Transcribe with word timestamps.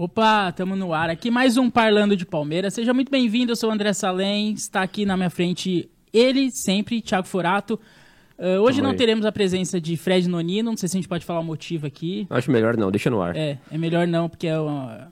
Opa, 0.00 0.52
tamo 0.52 0.76
no 0.76 0.94
ar. 0.94 1.10
Aqui 1.10 1.28
mais 1.28 1.56
um 1.56 1.68
Parlando 1.68 2.16
de 2.16 2.24
Palmeiras. 2.24 2.72
Seja 2.72 2.94
muito 2.94 3.10
bem-vindo, 3.10 3.50
eu 3.50 3.56
sou 3.56 3.68
o 3.68 3.72
André 3.72 3.92
Salem. 3.92 4.52
Está 4.52 4.80
aqui 4.80 5.04
na 5.04 5.16
minha 5.16 5.28
frente 5.28 5.90
ele, 6.12 6.52
sempre, 6.52 7.02
Thiago 7.02 7.26
Forato. 7.26 7.80
Uh, 8.38 8.60
hoje 8.60 8.80
não 8.80 8.94
teremos 8.94 9.26
a 9.26 9.32
presença 9.32 9.80
de 9.80 9.96
Fred 9.96 10.28
Nonino, 10.28 10.70
não 10.70 10.76
sei 10.76 10.88
se 10.88 10.96
a 10.96 11.00
gente 11.00 11.08
pode 11.08 11.24
falar 11.24 11.40
o 11.40 11.44
motivo 11.44 11.84
aqui. 11.84 12.28
Acho 12.30 12.48
melhor 12.48 12.76
não, 12.76 12.92
deixa 12.92 13.10
no 13.10 13.20
ar. 13.20 13.34
É, 13.34 13.58
é 13.72 13.76
melhor 13.76 14.06
não, 14.06 14.28
porque 14.28 14.46
é 14.46 14.56
uma, 14.56 15.10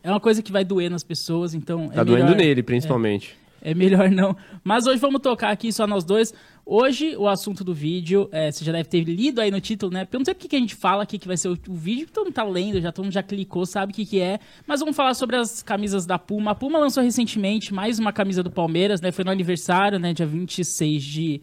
é 0.00 0.08
uma 0.08 0.20
coisa 0.20 0.40
que 0.40 0.52
vai 0.52 0.64
doer 0.64 0.88
nas 0.88 1.02
pessoas, 1.02 1.52
então... 1.52 1.88
Tá 1.88 2.02
é 2.02 2.04
doendo 2.04 2.26
melhor, 2.26 2.36
nele, 2.36 2.62
principalmente. 2.62 3.36
É, 3.62 3.74
melhor 3.74 4.08
não. 4.12 4.36
Mas 4.64 4.86
hoje 4.86 4.98
vamos 4.98 5.20
tocar 5.20 5.50
aqui 5.50 5.72
só 5.72 5.86
nós 5.86 6.04
dois. 6.04 6.32
Hoje, 6.64 7.16
o 7.16 7.26
assunto 7.26 7.64
do 7.64 7.74
vídeo, 7.74 8.28
é, 8.30 8.50
você 8.50 8.64
já 8.64 8.70
deve 8.70 8.88
ter 8.88 9.02
lido 9.02 9.40
aí 9.40 9.50
no 9.50 9.60
título, 9.60 9.92
né? 9.92 10.04
Porque 10.04 10.16
eu 10.16 10.20
não 10.20 10.24
sei 10.24 10.34
porque 10.34 10.48
que 10.48 10.56
a 10.56 10.58
gente 10.58 10.74
fala 10.74 11.02
aqui 11.02 11.18
que 11.18 11.26
vai 11.26 11.36
ser 11.36 11.48
o, 11.48 11.58
o 11.68 11.74
vídeo, 11.74 12.06
todo 12.12 12.26
mundo 12.26 12.34
tá 12.34 12.44
lendo, 12.44 12.80
já 12.80 12.92
todo 12.92 13.04
mundo 13.04 13.12
já 13.12 13.22
clicou, 13.22 13.66
sabe 13.66 13.92
o 13.92 13.94
que, 13.94 14.06
que 14.06 14.20
é. 14.20 14.38
Mas 14.66 14.80
vamos 14.80 14.94
falar 14.94 15.14
sobre 15.14 15.36
as 15.36 15.62
camisas 15.62 16.06
da 16.06 16.18
Puma. 16.18 16.52
A 16.52 16.54
Puma 16.54 16.78
lançou 16.78 17.02
recentemente 17.02 17.74
mais 17.74 17.98
uma 17.98 18.12
camisa 18.12 18.42
do 18.42 18.50
Palmeiras, 18.50 19.00
né? 19.00 19.10
Foi 19.10 19.24
no 19.24 19.30
aniversário, 19.30 19.98
né? 19.98 20.12
Dia 20.12 20.26
26 20.26 21.02
de 21.02 21.40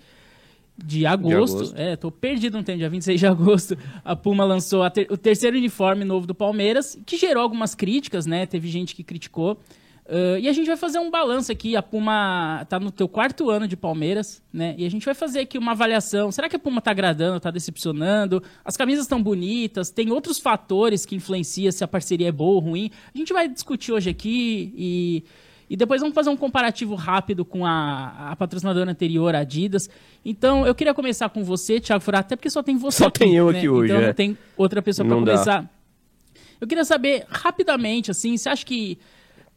de 0.77 1.05
agosto. 1.05 1.27
de 1.27 1.35
agosto. 1.35 1.73
É, 1.76 1.95
tô 1.95 2.12
perdido 2.12 2.57
no 2.57 2.63
tempo, 2.63 2.77
dia 2.77 2.90
26 2.90 3.20
de 3.20 3.26
agosto. 3.26 3.77
A 4.05 4.15
Puma 4.15 4.45
lançou 4.45 4.88
ter, 4.91 5.07
o 5.09 5.18
terceiro 5.18 5.57
uniforme 5.57 6.05
novo 6.05 6.27
do 6.27 6.35
Palmeiras, 6.35 6.98
que 7.05 7.18
gerou 7.18 7.41
algumas 7.41 7.73
críticas, 7.73 8.26
né? 8.26 8.45
Teve 8.45 8.68
gente 8.70 8.95
que 8.95 9.04
criticou. 9.04 9.59
Uh, 10.07 10.39
e 10.39 10.47
a 10.47 10.53
gente 10.53 10.67
vai 10.67 10.77
fazer 10.77 10.99
um 10.99 11.11
balanço 11.11 11.52
aqui. 11.52 11.75
A 11.75 11.84
Puma 11.84 12.61
está 12.63 12.79
no 12.79 12.91
teu 12.91 13.09
quarto 13.09 13.49
ano 13.49 13.67
de 13.67 13.75
Palmeiras, 13.75 14.41
né? 14.53 14.73
E 14.77 14.85
a 14.85 14.89
gente 14.89 15.03
vai 15.03 15.13
fazer 15.13 15.41
aqui 15.41 15.57
uma 15.57 15.73
avaliação. 15.73 16.32
Será 16.32 16.48
que 16.48 16.55
a 16.55 16.59
Puma 16.59 16.79
está 16.79 16.91
agradando, 16.91 17.35
está 17.35 17.51
decepcionando? 17.51 18.41
As 18.63 18.77
camisas 18.77 19.04
estão 19.04 19.21
bonitas? 19.21 19.90
Tem 19.90 20.09
outros 20.09 20.40
fatores 20.40 21.05
que 21.05 21.13
influenciam 21.13 21.70
se 21.73 21.84
a 21.84 21.87
parceria 21.90 22.29
é 22.29 22.32
boa 22.32 22.55
ou 22.55 22.59
ruim? 22.59 22.90
A 23.13 23.17
gente 23.17 23.34
vai 23.34 23.49
discutir 23.49 23.91
hoje 23.91 24.09
aqui 24.09 24.73
e, 24.77 25.23
e 25.70 25.76
depois 25.76 25.99
vamos 25.99 26.15
fazer 26.15 26.29
um 26.29 26.37
comparativo 26.37 26.95
rápido 26.95 27.43
com 27.43 27.65
a, 27.65 28.32
a 28.32 28.35
patrocinadora 28.37 28.89
anterior, 28.89 29.35
a 29.35 29.39
Adidas. 29.39 29.89
Então, 30.23 30.65
eu 30.65 30.73
queria 30.73 30.93
começar 30.93 31.27
com 31.27 31.43
você, 31.43 31.82
Thiago 31.82 32.01
Furato, 32.01 32.27
até 32.27 32.37
porque 32.37 32.49
só 32.49 32.63
tem 32.63 32.77
você 32.77 32.99
Só 32.99 33.07
aqui, 33.07 33.20
tem 33.20 33.35
eu 33.35 33.49
aqui 33.49 33.63
né? 33.63 33.70
hoje, 33.70 33.91
Então, 33.91 34.04
é. 34.04 34.07
não 34.07 34.13
tem 34.13 34.37
outra 34.55 34.82
pessoa 34.82 35.05
para 35.05 35.17
começar. 35.17 35.70
Eu 36.62 36.65
queria 36.65 36.85
saber, 36.85 37.26
rapidamente, 37.27 38.10
assim, 38.10 38.37
você 38.37 38.48
acha 38.48 38.65
que 38.65 38.98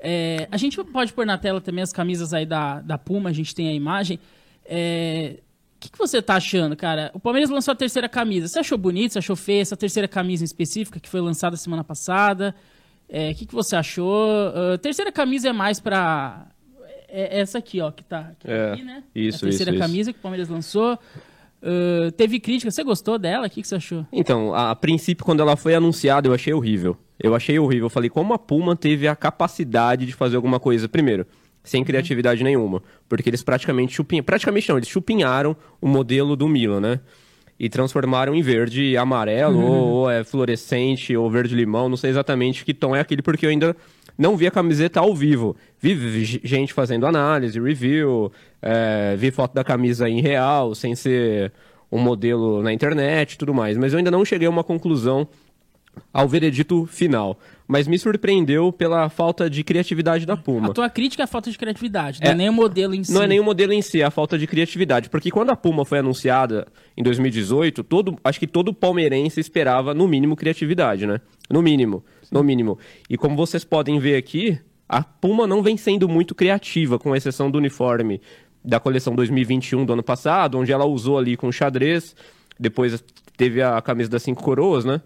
é, 0.01 0.49
a 0.51 0.57
gente 0.57 0.83
pode 0.85 1.13
pôr 1.13 1.27
na 1.27 1.37
tela 1.37 1.61
também 1.61 1.83
as 1.83 1.93
camisas 1.93 2.33
aí 2.33 2.47
da, 2.47 2.81
da 2.81 2.97
Puma, 2.97 3.31
a 3.31 3.33
gente 3.33 3.55
tem 3.55 3.69
a 3.69 3.73
imagem. 3.73 4.19
É, 4.65 5.37
o 5.77 5.81
que, 5.81 5.91
que, 5.91 5.99
você 5.99 6.21
tá 6.21 6.35
achando, 6.35 6.77
cara? 6.77 7.11
O 7.15 7.21
Palmeiras 7.21 7.51
lançou 7.51 7.73
a 7.73 7.75
terceira 7.75 8.09
camisa. 8.09 8.49
Você 8.49 8.59
achou 8.59 8.77
bonito? 8.77 9.13
Você 9.13 9.19
achou 9.19 9.37
feia 9.37 9.63
essa 9.63 9.77
terceira 9.77 10.09
camisa 10.09 10.43
em 10.43 10.47
específica 10.47 11.01
que 11.01 11.09
foi 11.09 11.21
lançada 11.21 11.57
semana 11.57 11.85
passada? 11.85 12.55
O 13.09 13.17
é, 13.17 13.35
que, 13.35 13.47
que, 13.47 13.55
você 13.55 13.77
achou? 13.77 14.29
Uh, 14.51 14.79
terceira 14.79 15.11
camisa 15.11 15.49
é 15.49 15.53
mais 15.53 15.81
pra. 15.81 16.47
É 17.09 17.41
essa 17.41 17.59
aqui, 17.59 17.81
ó, 17.81 17.91
que 17.91 18.05
tá 18.05 18.31
que 18.39 18.49
é, 18.49 18.73
aqui, 18.73 18.85
né? 18.85 19.03
Isso, 19.13 19.45
a 19.45 19.49
terceira 19.49 19.73
isso, 19.73 19.81
camisa 19.81 20.11
isso. 20.11 20.13
que 20.13 20.19
o 20.21 20.23
Palmeiras 20.23 20.49
lançou. 20.49 20.99
Uh, 21.63 22.11
teve 22.13 22.41
crítica, 22.41 22.71
você 22.71 22.83
gostou 22.83 23.19
dela? 23.19 23.47
O 23.47 23.51
que, 23.51 23.61
que 23.61 23.69
você 23.69 23.75
achou? 23.75 24.07
Então, 24.11 24.55
a, 24.55 24.71
a, 24.71 24.77
princípio, 24.77 25.25
quando 25.25 25.41
ela 25.41 25.57
foi 25.57 25.75
anunciada, 25.75 26.27
eu 26.27 26.33
achei 26.33 26.53
horrível. 26.53 26.97
Eu 27.19 27.35
achei 27.35 27.59
horrível. 27.59 27.87
Eu 27.87 27.91
falei, 27.91 28.09
como 28.09 28.33
a 28.33 28.39
Puma 28.39 28.75
teve 28.75 29.07
a 29.07 29.15
capacidade 29.15 30.07
de 30.07 30.13
fazer 30.13 30.37
alguma 30.37 30.59
coisa, 30.59 30.89
primeiro, 30.89 31.27
sem 31.63 31.85
criatividade 31.85 32.43
nenhuma. 32.43 32.83
Porque 33.09 33.29
eles 33.29 33.43
praticamente 33.43 33.95
chupinharam. 33.95 34.25
Praticamente 34.25 34.69
não, 34.71 34.79
eles 34.79 34.89
chupinharam 34.89 35.55
o 35.81 35.87
modelo 35.87 36.35
do 36.35 36.49
Milan, 36.49 36.81
né? 36.81 37.01
E 37.59 37.69
transformaram 37.69 38.35
em 38.35 38.41
verde 38.41 38.83
e 38.83 38.97
amarelo, 38.97 39.59
uhum. 39.59 39.67
ou, 39.67 39.89
ou 39.89 40.11
é 40.11 40.25
fluorescente, 40.25 41.15
ou 41.15 41.31
verde-limão, 41.31 41.91
não 41.91 41.97
sei 41.97 42.09
exatamente 42.09 42.65
que 42.65 42.73
tom 42.73 42.97
é 42.97 43.01
aquele, 43.01 43.21
porque 43.21 43.45
eu 43.45 43.51
ainda 43.51 43.77
não 44.21 44.37
vi 44.37 44.47
a 44.47 44.51
camiseta 44.51 45.01
ao 45.01 45.15
vivo. 45.15 45.57
Vi, 45.81 45.95
vi 45.95 46.41
gente 46.45 46.75
fazendo 46.75 47.07
análise, 47.07 47.59
review, 47.59 48.31
é, 48.61 49.17
vi 49.17 49.31
foto 49.31 49.55
da 49.55 49.65
camisa 49.65 50.11
em 50.11 50.21
real, 50.21 50.75
sem 50.75 50.95
ser 50.95 51.51
um 51.91 51.99
modelo 51.99 52.63
na 52.63 52.71
internet 52.71 53.33
e 53.33 53.39
tudo 53.39 53.55
mais. 53.55 53.79
Mas 53.79 53.95
eu 53.95 53.99
ainda 53.99 54.11
não 54.11 54.23
cheguei 54.23 54.47
a 54.47 54.51
uma 54.51 54.63
conclusão 54.63 55.27
ao 56.13 56.29
veredito 56.29 56.85
final. 56.85 57.39
Mas 57.67 57.89
me 57.89 57.99
surpreendeu 57.99 58.71
pela 58.71 59.09
falta 59.09 59.49
de 59.49 59.65
criatividade 59.65 60.27
da 60.27 60.37
Puma. 60.37 60.69
A 60.69 60.75
tua 60.75 60.91
crítica 60.91 61.23
é 61.23 61.25
a 61.25 61.27
falta 61.27 61.51
de 61.51 61.57
criatividade, 61.57 62.21
não 62.21 62.29
é, 62.29 62.33
é 62.33 62.35
nem 62.35 62.49
o 62.51 62.53
modelo 62.53 62.95
em 62.95 63.03
si. 63.03 63.13
Não 63.15 63.23
é 63.23 63.27
nem 63.27 63.41
o 63.41 63.45
modelo 63.45 63.73
em 63.73 63.81
si, 63.81 64.03
é 64.03 64.05
a 64.05 64.11
falta 64.11 64.37
de 64.37 64.47
criatividade. 64.47 65.09
Porque 65.09 65.31
quando 65.31 65.49
a 65.49 65.57
Puma 65.57 65.85
foi 65.87 66.01
anunciada 66.01 66.67
em 66.95 67.03
2018, 67.03 67.83
todo, 67.85 68.19
acho 68.23 68.39
que 68.39 68.47
todo 68.47 68.75
palmeirense 68.75 69.41
esperava, 69.41 69.95
no 69.95 70.07
mínimo, 70.07 70.37
criatividade, 70.37 71.07
né? 71.07 71.21
No 71.49 71.63
mínimo. 71.63 72.05
No 72.31 72.43
mínimo. 72.43 72.79
E 73.09 73.17
como 73.17 73.37
vocês 73.37 73.65
podem 73.65 73.99
ver 73.99 74.17
aqui, 74.17 74.59
a 74.89 75.03
Puma 75.03 75.47
não 75.47 75.63
vem 75.63 75.77
sendo 75.77 76.09
muito 76.09 76.35
criativa, 76.35 76.99
com 76.99 77.15
exceção 77.15 77.51
do 77.51 77.59
uniforme 77.59 78.21
da 78.65 78.79
coleção 78.79 79.15
2021 79.15 79.85
do 79.85 79.93
ano 79.95 80.03
passado, 80.03 80.59
onde 80.59 80.73
ela 80.73 80.85
usou 80.85 81.19
ali 81.19 81.37
com 81.37 81.51
xadrez, 81.51 82.15
depois 82.59 83.03
teve 83.37 83.63
a 83.63 83.81
camisa 83.81 84.11
das 84.11 84.23
cinco 84.23 84.43
coroas, 84.43 84.85
né? 84.85 85.01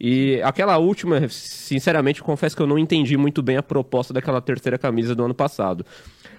E 0.00 0.40
aquela 0.42 0.78
última, 0.78 1.28
sinceramente, 1.28 2.22
confesso 2.22 2.56
que 2.56 2.62
eu 2.62 2.66
não 2.66 2.78
entendi 2.78 3.16
muito 3.16 3.42
bem 3.42 3.56
a 3.56 3.62
proposta 3.62 4.12
daquela 4.12 4.40
terceira 4.40 4.78
camisa 4.78 5.14
do 5.14 5.24
ano 5.24 5.34
passado. 5.34 5.84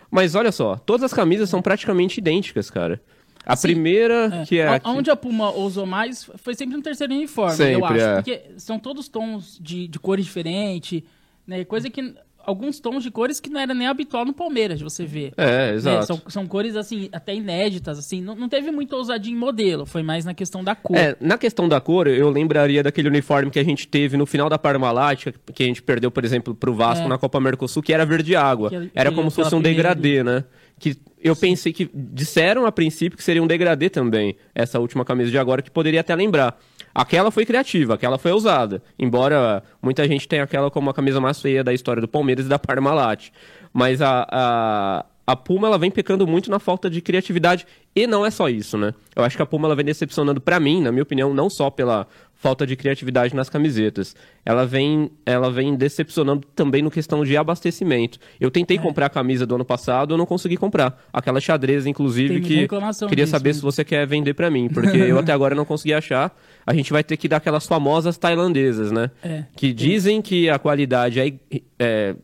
Mas 0.09 0.35
olha 0.35 0.51
só, 0.51 0.75
todas 0.75 1.03
as 1.03 1.13
camisas 1.13 1.49
são 1.49 1.61
praticamente 1.61 2.19
idênticas, 2.19 2.69
cara. 2.69 3.01
A 3.45 3.55
Sim, 3.55 3.67
primeira, 3.67 4.41
é. 4.41 4.45
que 4.45 4.59
é. 4.59 4.67
A, 4.67 4.81
onde 4.85 5.09
a 5.11 5.15
Puma 5.15 5.51
usou 5.51 5.85
mais 5.85 6.29
foi 6.37 6.55
sempre 6.55 6.75
no 6.75 6.81
terceiro 6.81 7.13
uniforme, 7.13 7.55
sempre, 7.55 7.73
eu 7.73 7.85
acho. 7.85 7.99
É. 7.99 8.15
Porque 8.15 8.41
são 8.57 8.79
todos 8.79 9.07
tons 9.07 9.57
de, 9.61 9.87
de 9.87 9.99
cores 9.99 10.25
diferentes, 10.25 11.03
né? 11.45 11.63
Coisa 11.63 11.89
que 11.89 12.15
alguns 12.45 12.79
tons 12.79 13.03
de 13.03 13.11
cores 13.11 13.39
que 13.39 13.49
não 13.49 13.59
era 13.59 13.73
nem 13.73 13.87
habitual 13.87 14.23
no 14.23 14.33
Palmeiras, 14.33 14.79
você 14.79 15.05
vê. 15.05 15.33
É, 15.35 15.73
exato. 15.73 15.97
Né? 15.97 16.05
São, 16.05 16.21
são, 16.27 16.47
cores, 16.47 16.75
assim, 16.75 17.09
até 17.11 17.33
inéditas, 17.33 17.97
assim. 17.97 18.21
Não, 18.21 18.35
não, 18.35 18.47
teve 18.47 18.71
muita 18.71 18.95
ousadia 18.95 19.33
em 19.33 19.35
modelo, 19.35 19.85
foi 19.85 20.03
mais 20.03 20.23
na 20.23 20.33
questão 20.33 20.63
da 20.63 20.75
cor. 20.75 20.95
É, 20.95 21.15
na 21.19 21.37
questão 21.37 21.67
da 21.67 21.81
cor, 21.81 22.07
eu 22.07 22.29
lembraria 22.29 22.83
daquele 22.83 23.07
uniforme 23.07 23.49
que 23.49 23.59
a 23.59 23.63
gente 23.63 23.87
teve 23.87 24.15
no 24.15 24.25
final 24.25 24.49
da 24.49 24.57
Parmalat, 24.57 25.27
que 25.53 25.63
a 25.63 25.65
gente 25.65 25.81
perdeu, 25.81 26.11
por 26.11 26.23
exemplo, 26.23 26.53
pro 26.53 26.73
Vasco 26.73 27.05
é. 27.05 27.07
na 27.07 27.17
Copa 27.17 27.39
Mercosul, 27.39 27.81
que 27.81 27.93
era 27.93 28.05
verde 28.05 28.35
água. 28.35 28.69
Que, 28.69 28.91
era 28.93 29.11
como 29.11 29.29
se 29.29 29.35
fosse 29.35 29.55
um 29.55 29.61
degradê, 29.61 30.23
né? 30.23 30.43
Que 30.77 30.95
eu 31.27 31.35
pensei 31.35 31.73
que... 31.73 31.89
Disseram 31.93 32.65
a 32.65 32.71
princípio 32.71 33.17
que 33.17 33.23
seria 33.23 33.41
um 33.41 33.47
degradê 33.47 33.89
também, 33.89 34.35
essa 34.53 34.79
última 34.79 35.03
camisa 35.03 35.31
de 35.31 35.37
agora, 35.37 35.61
que 35.61 35.71
poderia 35.71 36.01
até 36.01 36.13
lembrar. 36.15 36.59
Aquela 36.93 37.31
foi 37.31 37.45
criativa, 37.45 37.95
aquela 37.95 38.17
foi 38.17 38.31
ousada. 38.31 38.81
Embora 38.97 39.63
muita 39.81 40.07
gente 40.07 40.27
tenha 40.27 40.43
aquela 40.43 40.71
como 40.71 40.89
a 40.89 40.93
camisa 40.93 41.19
mais 41.19 41.41
feia 41.41 41.63
da 41.63 41.73
história 41.73 41.99
do 41.99 42.07
Palmeiras 42.07 42.45
e 42.45 42.49
da 42.49 42.57
Parmalat. 42.59 43.31
Mas 43.73 44.01
a, 44.01 44.25
a, 44.31 45.05
a 45.27 45.35
Puma 45.35 45.67
ela 45.67 45.77
vem 45.77 45.91
pecando 45.91 46.25
muito 46.25 46.49
na 46.49 46.59
falta 46.59 46.89
de 46.89 47.01
criatividade. 47.01 47.65
E 47.95 48.07
não 48.07 48.25
é 48.25 48.31
só 48.31 48.47
isso, 48.47 48.77
né? 48.77 48.93
Eu 49.15 49.23
acho 49.23 49.35
que 49.35 49.41
a 49.41 49.45
Puma 49.45 49.67
ela 49.67 49.75
vem 49.75 49.85
decepcionando 49.85 50.39
para 50.39 50.59
mim, 50.59 50.81
na 50.81 50.91
minha 50.91 51.03
opinião, 51.03 51.33
não 51.33 51.49
só 51.49 51.69
pela 51.69 52.07
falta 52.45 52.67
de 52.67 52.75
criatividade 52.75 53.35
nas 53.35 53.49
camisetas. 53.49 54.15
Ela 54.45 54.67
vem, 54.67 55.09
ela 55.25 55.49
vem 55.49 55.73
decepcionando 55.75 56.45
também 56.55 56.83
no 56.83 56.91
questão 56.91 57.25
de 57.25 57.35
abastecimento. 57.35 58.19
Eu 58.39 58.51
tentei 58.51 58.77
é. 58.77 58.79
comprar 58.79 59.07
a 59.07 59.09
camisa 59.09 59.47
do 59.47 59.55
ano 59.55 59.65
passado, 59.65 60.13
eu 60.13 60.17
não 60.17 60.27
consegui 60.27 60.55
comprar. 60.55 61.03
Aquela 61.11 61.41
xadrez, 61.41 61.87
inclusive, 61.87 62.41
que 62.41 62.67
queria 62.67 63.25
disso, 63.25 63.31
saber 63.31 63.49
né? 63.49 63.53
se 63.53 63.61
você 63.63 63.83
quer 63.83 64.05
vender 64.05 64.35
para 64.35 64.51
mim, 64.51 64.69
porque 64.69 64.95
eu 64.95 65.17
até 65.17 65.33
agora 65.33 65.55
não 65.55 65.65
consegui 65.65 65.95
achar. 65.95 66.37
A 66.67 66.71
gente 66.75 66.93
vai 66.93 67.03
ter 67.03 67.17
que 67.17 67.27
dar 67.27 67.37
aquelas 67.37 67.65
famosas 67.65 68.15
tailandesas, 68.15 68.91
né? 68.91 69.09
É. 69.23 69.45
Que 69.55 69.73
dizem 69.73 70.21
que 70.21 70.47
a 70.47 70.59
qualidade 70.59 71.19
é, 71.19 71.33
é 71.79 72.15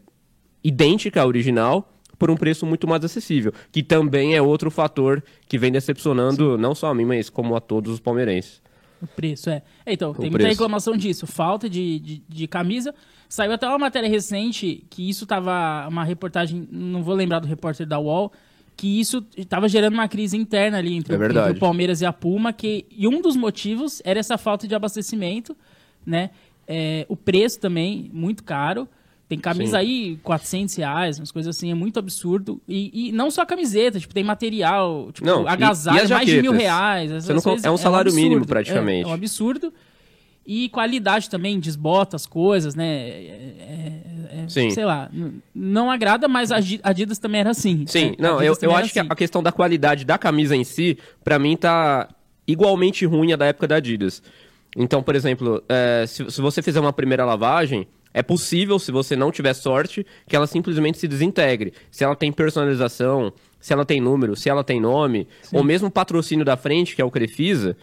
idêntica 0.63 1.23
à 1.23 1.25
original, 1.25 1.91
por 2.19 2.29
um 2.29 2.37
preço 2.37 2.63
muito 2.63 2.87
mais 2.87 3.03
acessível, 3.03 3.51
que 3.71 3.81
também 3.81 4.35
é 4.35 4.41
outro 4.41 4.69
fator 4.69 5.23
que 5.47 5.57
vem 5.57 5.71
decepcionando 5.71 6.57
Sim. 6.57 6.61
não 6.61 6.75
só 6.75 6.91
a 6.91 6.93
mim, 6.93 7.05
mas 7.05 7.27
como 7.27 7.55
a 7.55 7.59
todos 7.59 7.91
os 7.91 7.99
palmeirenses. 7.99 8.61
O 9.01 9.07
preço, 9.07 9.49
é. 9.49 9.61
é 9.85 9.93
então, 9.93 10.11
O 10.11 10.13
tem 10.13 10.29
muita 10.29 10.37
preço. 10.45 10.49
reclamação 10.59 10.95
disso. 10.95 11.25
Falta 11.25 11.69
de, 11.69 11.99
de, 11.99 12.21
de 12.29 12.47
camisa. 12.47 12.93
Saiu 13.27 13.51
até 13.53 13.67
uma 13.67 13.77
matéria 13.79 14.09
recente 14.09 14.83
que 14.89 15.09
isso 15.09 15.25
tava. 15.25 15.87
Uma 15.87 16.03
reportagem, 16.03 16.67
não 16.71 17.01
vou 17.01 17.15
lembrar 17.15 17.39
do 17.39 17.47
repórter 17.47 17.87
da 17.87 17.97
UOL, 17.99 18.31
que 18.77 18.99
isso 18.99 19.25
estava 19.37 19.67
gerando 19.69 19.93
uma 19.93 20.07
crise 20.07 20.35
interna 20.37 20.77
ali 20.77 20.93
entre, 20.95 21.15
É 21.15 21.17
o- 21.17 21.23
entre 21.25 21.51
o 21.51 21.59
Palmeiras 21.59 22.01
e 22.01 22.05
a 22.05 22.13
Puma, 22.13 22.51
que, 22.53 22.85
e 22.91 23.07
um 23.07 23.21
dos 23.21 23.35
motivos 23.35 24.01
era 24.05 24.19
essa 24.19 24.37
falta 24.37 24.67
de 24.67 24.75
abastecimento, 24.75 25.55
né? 26.05 26.29
É, 26.67 27.05
o 27.09 27.15
preço 27.17 27.59
também, 27.59 28.09
muito 28.13 28.43
caro. 28.43 28.87
Tem 29.31 29.39
camisa 29.39 29.71
Sim. 29.71 29.77
aí, 29.77 30.19
400 30.23 30.75
reais, 30.75 31.17
umas 31.17 31.31
coisas 31.31 31.55
assim, 31.55 31.71
é 31.71 31.73
muito 31.73 31.97
absurdo. 31.97 32.61
E, 32.67 33.07
e 33.07 33.11
não 33.13 33.31
só 33.31 33.45
camiseta, 33.45 33.97
tipo, 33.97 34.13
tem 34.13 34.25
material, 34.25 35.09
tipo, 35.13 35.25
Não, 35.25 35.45
e- 35.45 35.47
agasalho, 35.47 35.99
e 35.99 36.01
as 36.01 36.09
mais 36.11 36.27
de 36.29 36.41
mil 36.41 36.51
reais. 36.51 37.09
essas 37.09 37.41
coisas, 37.41 37.63
é 37.63 37.71
um 37.71 37.77
salário 37.77 38.09
absurdo. 38.09 38.21
mínimo, 38.29 38.45
praticamente. 38.45 39.05
É, 39.05 39.07
é 39.07 39.07
um 39.07 39.13
absurdo. 39.13 39.73
E 40.45 40.67
qualidade 40.67 41.29
também, 41.29 41.57
desbota 41.61 42.17
as 42.17 42.25
coisas, 42.25 42.75
né? 42.75 42.85
É- 42.85 43.55
é- 44.33 44.41
é- 44.43 44.49
Sim. 44.49 44.69
Sei 44.71 44.83
lá, 44.83 45.09
não 45.55 45.89
agrada, 45.89 46.27
mas 46.27 46.51
a 46.51 46.57
Adi- 46.57 46.81
Adidas 46.83 47.17
também 47.17 47.39
era 47.39 47.51
assim. 47.51 47.85
Sim, 47.87 48.15
É, 48.19 48.21
não, 48.21 48.41
eu, 48.43 48.53
eu 48.61 48.75
acho 48.75 48.91
que 48.91 48.99
assim. 48.99 49.07
a 49.09 49.15
questão 49.15 49.41
da 49.41 49.53
qualidade 49.53 50.03
da 50.03 50.17
camisa 50.17 50.57
em 50.57 50.65
si, 50.65 50.97
pra 51.23 51.39
mim, 51.39 51.55
tá 51.55 52.09
igualmente 52.45 53.05
ruim 53.05 53.31
a 53.31 53.37
da 53.37 53.45
época 53.45 53.65
da 53.65 53.77
Adidas. 53.77 54.21
Então, 54.75 55.01
por 55.01 55.15
exemplo, 55.15 55.63
é, 55.69 56.03
se, 56.05 56.29
se 56.29 56.41
você 56.41 56.61
fizer 56.61 56.81
uma 56.81 56.91
primeira 56.91 57.23
lavagem, 57.23 57.87
É 58.13 58.21
possível, 58.21 58.77
se 58.77 58.91
você 58.91 59.15
não 59.15 59.31
tiver 59.31 59.53
sorte, 59.53 60.05
que 60.27 60.35
ela 60.35 60.47
simplesmente 60.47 60.97
se 60.97 61.07
desintegre. 61.07 61.73
Se 61.89 62.03
ela 62.03 62.15
tem 62.15 62.31
personalização, 62.31 63.31
se 63.59 63.71
ela 63.71 63.85
tem 63.85 64.01
número, 64.01 64.35
se 64.35 64.49
ela 64.49 64.63
tem 64.63 64.81
nome, 64.81 65.27
Sim. 65.43 65.57
ou 65.57 65.63
mesmo 65.63 65.89
patrocínio 65.89 66.43
da 66.43 66.57
frente, 66.57 66.95
que 66.95 67.01
é 67.01 67.05
o 67.05 67.11
Crefisa, 67.11 67.77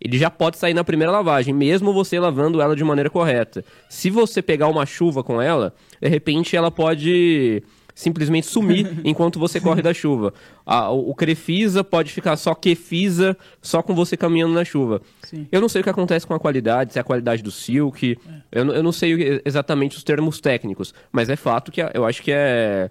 ele 0.00 0.18
já 0.18 0.30
pode 0.30 0.58
sair 0.58 0.74
na 0.74 0.84
primeira 0.84 1.12
lavagem, 1.12 1.54
mesmo 1.54 1.92
você 1.92 2.18
lavando 2.18 2.60
ela 2.60 2.74
de 2.74 2.84
maneira 2.84 3.10
correta. 3.10 3.64
Se 3.88 4.10
você 4.10 4.42
pegar 4.42 4.68
uma 4.68 4.86
chuva 4.86 5.22
com 5.22 5.40
ela, 5.40 5.74
de 6.00 6.08
repente 6.08 6.56
ela 6.56 6.70
pode 6.70 7.62
simplesmente 7.94 8.46
sumir 8.46 9.00
enquanto 9.04 9.38
você 9.38 9.60
corre 9.60 9.80
da 9.80 9.94
chuva. 9.94 10.34
Ah, 10.66 10.90
o 10.90 11.14
Crefisa 11.14 11.84
pode 11.84 12.10
ficar 12.10 12.36
só 12.36 12.54
Kefisa, 12.54 13.36
só 13.62 13.82
com 13.82 13.94
você 13.94 14.16
caminhando 14.16 14.54
na 14.54 14.64
chuva. 14.64 15.00
Sim. 15.22 15.46
Eu 15.52 15.60
não 15.60 15.68
sei 15.68 15.80
o 15.80 15.84
que 15.84 15.90
acontece 15.90 16.26
com 16.26 16.34
a 16.34 16.40
qualidade, 16.40 16.92
se 16.92 16.98
é 16.98 17.02
a 17.02 17.04
qualidade 17.04 17.42
do 17.42 17.50
silk, 17.50 18.18
é. 18.52 18.60
eu, 18.60 18.66
eu 18.66 18.82
não 18.82 18.92
sei 18.92 19.40
exatamente 19.44 19.96
os 19.96 20.02
termos 20.02 20.40
técnicos, 20.40 20.92
mas 21.12 21.30
é 21.30 21.36
fato 21.36 21.70
que 21.70 21.80
eu 21.94 22.04
acho 22.04 22.22
que 22.22 22.32
é 22.32 22.90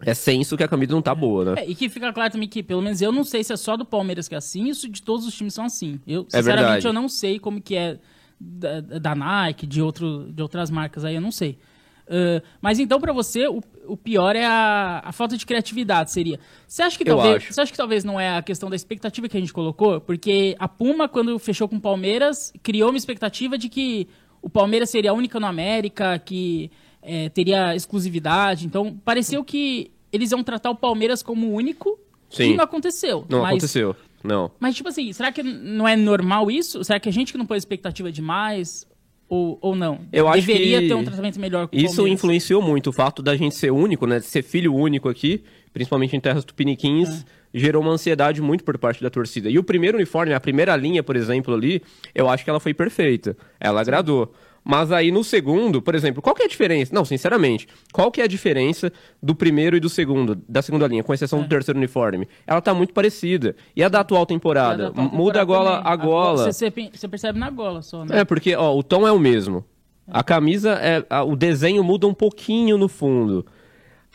é 0.00 0.12
senso 0.12 0.56
que 0.56 0.62
a 0.62 0.68
camisa 0.68 0.92
não 0.92 1.00
tá 1.00 1.14
boa, 1.14 1.44
né? 1.44 1.62
É, 1.62 1.70
e 1.70 1.74
que 1.74 1.88
fica 1.88 2.12
claro 2.12 2.32
também 2.32 2.48
que, 2.48 2.62
pelo 2.62 2.82
menos 2.82 3.00
eu 3.00 3.12
não 3.12 3.24
sei 3.24 3.44
se 3.44 3.52
é 3.52 3.56
só 3.56 3.76
do 3.76 3.84
Palmeiras 3.84 4.28
que 4.28 4.34
é 4.34 4.38
assim, 4.38 4.68
isso 4.68 4.88
de 4.88 5.00
todos 5.00 5.26
os 5.26 5.34
times 5.34 5.54
são 5.54 5.64
assim. 5.64 6.00
Eu, 6.06 6.26
é 6.32 6.38
sinceramente, 6.38 6.84
é 6.84 6.88
eu 6.88 6.92
não 6.92 7.08
sei 7.08 7.38
como 7.38 7.60
que 7.60 7.76
é 7.76 7.98
da, 8.38 8.80
da, 8.80 9.14
Nike, 9.14 9.66
de, 9.66 9.80
outro, 9.80 10.30
de 10.32 10.42
outras 10.42 10.70
marcas 10.70 11.04
aí, 11.04 11.14
eu 11.14 11.20
não 11.20 11.30
sei. 11.30 11.58
Uh, 12.06 12.44
mas 12.60 12.78
então, 12.78 13.00
para 13.00 13.12
você, 13.12 13.46
o, 13.48 13.62
o, 13.86 13.96
pior 13.96 14.36
é 14.36 14.44
a, 14.44 15.00
a, 15.04 15.12
falta 15.12 15.36
de 15.36 15.46
criatividade, 15.46 16.10
seria. 16.10 16.38
Você 16.66 16.82
acha, 16.82 16.98
que 16.98 17.04
talvez, 17.04 17.44
você 17.44 17.60
acha 17.60 17.72
que 17.72 17.78
talvez 17.78 18.04
não 18.04 18.20
é 18.20 18.36
a 18.36 18.42
questão 18.42 18.68
da 18.68 18.76
expectativa 18.76 19.28
que 19.28 19.36
a 19.36 19.40
gente 19.40 19.52
colocou? 19.52 20.00
Porque 20.00 20.54
a 20.58 20.68
Puma, 20.68 21.08
quando 21.08 21.38
fechou 21.38 21.66
com 21.66 21.76
o 21.76 21.80
Palmeiras, 21.80 22.52
criou 22.62 22.90
uma 22.90 22.98
expectativa 22.98 23.56
de 23.56 23.70
que 23.70 24.06
o 24.42 24.50
Palmeiras 24.50 24.90
seria 24.90 25.12
a 25.12 25.14
única 25.14 25.40
no 25.40 25.46
América, 25.46 26.18
que 26.18 26.70
é, 27.00 27.30
teria 27.30 27.74
exclusividade. 27.74 28.66
Então, 28.66 28.94
pareceu 29.02 29.42
que 29.42 29.90
eles 30.12 30.30
iam 30.30 30.44
tratar 30.44 30.70
o 30.70 30.76
Palmeiras 30.76 31.22
como 31.22 31.50
único 31.52 31.98
Sim. 32.28 32.52
e 32.52 32.56
não 32.56 32.64
aconteceu. 32.64 33.24
Não 33.30 33.40
mas, 33.40 33.52
aconteceu, 33.52 33.96
não. 34.22 34.50
Mas, 34.60 34.74
tipo 34.74 34.90
assim, 34.90 35.10
será 35.12 35.32
que 35.32 35.42
não 35.42 35.88
é 35.88 35.96
normal 35.96 36.50
isso? 36.50 36.84
Será 36.84 37.00
que 37.00 37.08
a 37.08 37.12
gente 37.12 37.32
que 37.32 37.38
não 37.38 37.46
pôs 37.46 37.62
expectativa 37.62 38.12
demais? 38.12 38.86
Ou, 39.28 39.58
ou 39.60 39.74
não? 39.74 40.00
Eu 40.12 40.28
acho 40.28 40.46
Deveria 40.46 40.86
ter 40.86 40.94
um 40.94 41.02
tratamento 41.02 41.40
melhor 41.40 41.66
com 41.66 41.76
Isso 41.76 41.96
Palmeiras. 41.96 42.18
influenciou 42.18 42.62
muito. 42.62 42.90
O 42.90 42.92
fato 42.92 43.22
da 43.22 43.36
gente 43.36 43.54
ser 43.54 43.70
único, 43.72 44.06
né? 44.06 44.18
De 44.18 44.26
ser 44.26 44.42
filho 44.42 44.74
único 44.74 45.08
aqui, 45.08 45.42
principalmente 45.72 46.14
em 46.14 46.20
terras 46.20 46.44
tupiniquins, 46.44 47.08
é. 47.08 47.24
gerou 47.52 47.82
uma 47.82 47.92
ansiedade 47.92 48.42
muito 48.42 48.64
por 48.64 48.76
parte 48.78 49.02
da 49.02 49.08
torcida. 49.08 49.48
E 49.48 49.58
o 49.58 49.64
primeiro 49.64 49.96
uniforme, 49.96 50.34
a 50.34 50.40
primeira 50.40 50.76
linha, 50.76 51.02
por 51.02 51.16
exemplo, 51.16 51.54
ali, 51.54 51.82
eu 52.14 52.28
acho 52.28 52.44
que 52.44 52.50
ela 52.50 52.60
foi 52.60 52.74
perfeita. 52.74 53.36
Ela 53.58 53.80
agradou. 53.80 54.32
Mas 54.64 54.90
aí 54.90 55.12
no 55.12 55.22
segundo, 55.22 55.82
por 55.82 55.94
exemplo, 55.94 56.22
qual 56.22 56.34
que 56.34 56.42
é 56.42 56.46
a 56.46 56.48
diferença? 56.48 56.94
Não, 56.94 57.04
sinceramente, 57.04 57.68
qual 57.92 58.10
que 58.10 58.22
é 58.22 58.24
a 58.24 58.26
diferença 58.26 58.90
do 59.22 59.34
primeiro 59.34 59.76
e 59.76 59.80
do 59.80 59.90
segundo, 59.90 60.40
da 60.48 60.62
segunda 60.62 60.86
linha, 60.86 61.04
com 61.04 61.12
exceção 61.12 61.40
é. 61.40 61.42
do 61.42 61.48
terceiro 61.48 61.78
uniforme? 61.78 62.26
Ela 62.46 62.62
tá 62.62 62.72
muito 62.72 62.94
parecida. 62.94 63.54
E 63.76 63.84
a 63.84 63.90
da 63.90 64.00
atual 64.00 64.24
temporada? 64.24 64.84
Da 64.84 64.88
atual 64.88 65.08
Muda 65.10 65.42
a 65.42 65.44
gola, 65.44 65.82
a 65.84 65.94
gola. 65.94 66.50
Você, 66.50 66.72
você 66.92 67.06
percebe 67.06 67.38
na 67.38 67.50
gola 67.50 67.82
só, 67.82 68.06
né? 68.06 68.20
É, 68.20 68.24
porque 68.24 68.56
ó, 68.56 68.74
o 68.74 68.82
tom 68.82 69.06
é 69.06 69.12
o 69.12 69.18
mesmo. 69.18 69.62
A 70.06 70.22
camisa, 70.22 70.72
é, 70.80 71.04
a, 71.10 71.22
o 71.22 71.36
desenho 71.36 71.84
muda 71.84 72.06
um 72.06 72.14
pouquinho 72.14 72.78
no 72.78 72.88
fundo. 72.88 73.44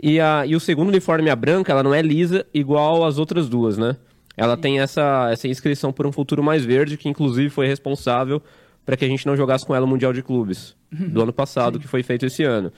E, 0.01 0.19
a, 0.19 0.45
e 0.47 0.55
o 0.55 0.59
segundo 0.59 0.87
uniforme, 0.87 1.29
a 1.29 1.35
branca, 1.35 1.71
ela 1.71 1.83
não 1.83 1.93
é 1.93 2.01
lisa 2.01 2.45
igual 2.53 3.05
as 3.05 3.19
outras 3.19 3.47
duas, 3.47 3.77
né? 3.77 3.97
Ela 4.35 4.55
Sim. 4.55 4.61
tem 4.61 4.79
essa, 4.79 5.29
essa 5.31 5.47
inscrição 5.47 5.91
por 5.91 6.07
um 6.07 6.11
futuro 6.11 6.41
mais 6.41 6.65
verde, 6.65 6.97
que 6.97 7.09
inclusive 7.09 7.49
foi 7.49 7.67
responsável 7.67 8.41
para 8.85 8.97
que 8.97 9.05
a 9.05 9.07
gente 9.07 9.25
não 9.25 9.35
jogasse 9.35 9.65
com 9.65 9.75
ela 9.75 9.85
o 9.85 9.87
Mundial 9.87 10.13
de 10.13 10.23
Clubes 10.23 10.75
do 10.91 11.21
ano 11.21 11.33
passado, 11.33 11.75
Sim. 11.75 11.81
que 11.81 11.87
foi 11.87 12.03
feito 12.03 12.25
esse 12.25 12.43
ano. 12.43 12.71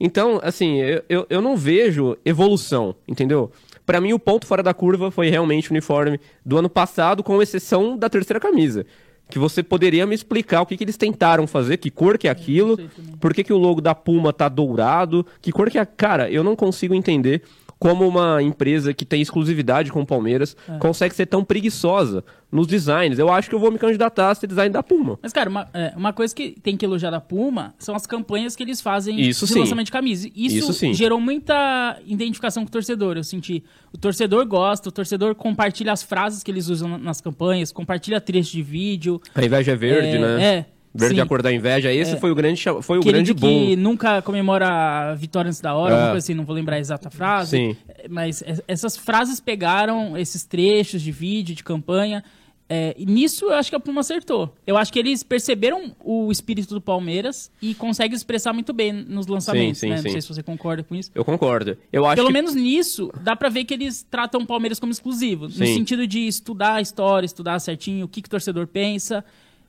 Então, 0.00 0.40
assim, 0.42 0.78
eu, 1.08 1.26
eu 1.28 1.42
não 1.42 1.56
vejo 1.56 2.16
evolução, 2.24 2.94
entendeu? 3.06 3.52
Para 3.84 4.00
mim, 4.00 4.14
o 4.14 4.18
ponto 4.18 4.46
fora 4.46 4.62
da 4.62 4.72
curva 4.72 5.10
foi 5.10 5.28
realmente 5.28 5.68
o 5.68 5.72
uniforme 5.72 6.18
do 6.44 6.56
ano 6.56 6.70
passado, 6.70 7.22
com 7.22 7.42
exceção 7.42 7.98
da 7.98 8.08
terceira 8.08 8.40
camisa. 8.40 8.86
Que 9.28 9.38
você 9.38 9.62
poderia 9.62 10.06
me 10.06 10.14
explicar 10.14 10.62
o 10.62 10.66
que, 10.66 10.76
que 10.76 10.84
eles 10.84 10.96
tentaram 10.96 11.46
fazer, 11.46 11.76
que 11.76 11.90
cor 11.90 12.16
que 12.16 12.28
é 12.28 12.30
aquilo, 12.30 12.78
por 13.20 13.34
que, 13.34 13.44
que 13.44 13.52
o 13.52 13.58
logo 13.58 13.80
da 13.80 13.94
Puma 13.94 14.32
tá 14.32 14.48
dourado, 14.48 15.26
que 15.42 15.52
cor 15.52 15.70
que 15.70 15.78
é. 15.78 15.84
Cara, 15.84 16.30
eu 16.30 16.42
não 16.42 16.56
consigo 16.56 16.94
entender 16.94 17.42
como 17.80 18.06
uma 18.06 18.42
empresa 18.42 18.92
que 18.92 19.06
tem 19.06 19.22
exclusividade 19.22 19.90
com 19.90 20.02
o 20.02 20.06
Palmeiras 20.06 20.54
é. 20.68 20.76
consegue 20.76 21.14
ser 21.14 21.24
tão 21.24 21.42
preguiçosa 21.42 22.22
nos 22.52 22.66
designs. 22.66 23.18
Eu 23.18 23.32
acho 23.32 23.48
que 23.48 23.54
eu 23.54 23.58
vou 23.58 23.72
me 23.72 23.78
candidatar 23.78 24.30
a 24.30 24.34
ser 24.34 24.46
design 24.46 24.70
da 24.70 24.82
Puma. 24.82 25.18
Mas, 25.22 25.32
cara, 25.32 25.48
uma, 25.48 25.66
é, 25.72 25.94
uma 25.96 26.12
coisa 26.12 26.34
que 26.34 26.50
tem 26.62 26.76
que 26.76 26.84
elogiar 26.84 27.10
da 27.10 27.22
Puma 27.22 27.74
são 27.78 27.94
as 27.94 28.06
campanhas 28.06 28.54
que 28.54 28.62
eles 28.62 28.82
fazem 28.82 29.18
Isso 29.18 29.46
de 29.46 29.54
sim. 29.54 29.60
lançamento 29.60 29.86
de 29.86 29.92
camisa. 29.92 30.28
Isso, 30.36 30.56
Isso 30.56 30.72
sim. 30.74 30.92
gerou 30.92 31.18
muita 31.18 31.98
identificação 32.04 32.64
com 32.64 32.68
o 32.68 32.72
torcedor. 32.72 33.16
Eu 33.16 33.24
senti. 33.24 33.64
O 33.90 33.96
torcedor 33.96 34.44
gosta, 34.46 34.90
o 34.90 34.92
torcedor 34.92 35.34
compartilha 35.34 35.90
as 35.90 36.02
frases 36.02 36.42
que 36.42 36.50
eles 36.50 36.68
usam 36.68 36.98
nas 36.98 37.22
campanhas, 37.22 37.72
compartilha 37.72 38.20
trechos 38.20 38.52
de 38.52 38.62
vídeo. 38.62 39.22
A 39.34 39.42
inveja 39.42 39.72
é 39.72 39.76
verde, 39.76 40.16
é, 40.16 40.20
né? 40.20 40.44
É. 40.44 40.66
Verde 40.92 41.16
Sim. 41.16 41.20
a 41.20 41.26
cor 41.26 41.40
da 41.40 41.52
inveja, 41.52 41.92
esse 41.92 42.14
é. 42.14 42.16
foi 42.16 42.32
o 42.32 42.34
grande, 42.34 42.64
foi 42.82 42.98
o 42.98 43.00
grande 43.00 43.32
boom. 43.32 43.66
que 43.66 43.76
nunca 43.76 44.20
comemora 44.22 44.68
a 45.10 45.14
vitória 45.14 45.48
antes 45.48 45.60
da 45.60 45.72
hora, 45.74 45.94
é. 45.94 46.10
coisa 46.10 46.18
assim, 46.18 46.34
não 46.34 46.44
vou 46.44 46.54
lembrar 46.54 46.76
a 46.76 46.78
exata 46.80 47.08
frase. 47.10 47.56
Sim. 47.56 47.76
Mas 48.08 48.42
essas 48.66 48.96
frases 48.96 49.38
pegaram 49.38 50.16
esses 50.16 50.44
trechos 50.44 51.00
de 51.00 51.12
vídeo, 51.12 51.54
de 51.54 51.62
campanha, 51.62 52.24
é, 52.72 52.94
e 52.96 53.04
nisso 53.04 53.46
eu 53.46 53.54
acho 53.54 53.68
que 53.68 53.74
a 53.74 53.80
Puma 53.80 54.00
acertou. 54.00 54.54
Eu 54.64 54.76
acho 54.76 54.92
que 54.92 54.98
eles 55.00 55.24
perceberam 55.24 55.92
o 56.04 56.30
espírito 56.30 56.72
do 56.72 56.80
Palmeiras 56.80 57.50
e 57.60 57.74
conseguem 57.74 58.14
expressar 58.14 58.52
muito 58.52 58.72
bem 58.72 58.92
nos 58.92 59.26
lançamentos, 59.26 59.80
sim, 59.80 59.88
sim, 59.88 59.90
né? 59.90 59.96
Sim. 59.96 60.04
Não 60.04 60.12
sei 60.12 60.20
se 60.20 60.28
você 60.28 60.40
concorda 60.40 60.84
com 60.84 60.94
isso. 60.94 61.10
Eu 61.12 61.24
concordo. 61.24 61.76
Eu 61.92 62.06
acho 62.06 62.14
Pelo 62.14 62.28
que... 62.28 62.32
menos 62.32 62.54
nisso, 62.54 63.12
dá 63.22 63.34
pra 63.34 63.48
ver 63.48 63.64
que 63.64 63.74
eles 63.74 64.06
tratam 64.08 64.42
o 64.42 64.46
Palmeiras 64.46 64.78
como 64.78 64.92
exclusivo. 64.92 65.46
No 65.46 65.50
sentido 65.50 66.06
de 66.06 66.28
estudar 66.28 66.74
a 66.74 66.80
história, 66.80 67.26
estudar 67.26 67.58
certinho 67.58 68.06
o 68.06 68.08
que, 68.08 68.22
que 68.22 68.28
o 68.28 68.30
torcedor 68.30 68.68
pensa 68.68 69.24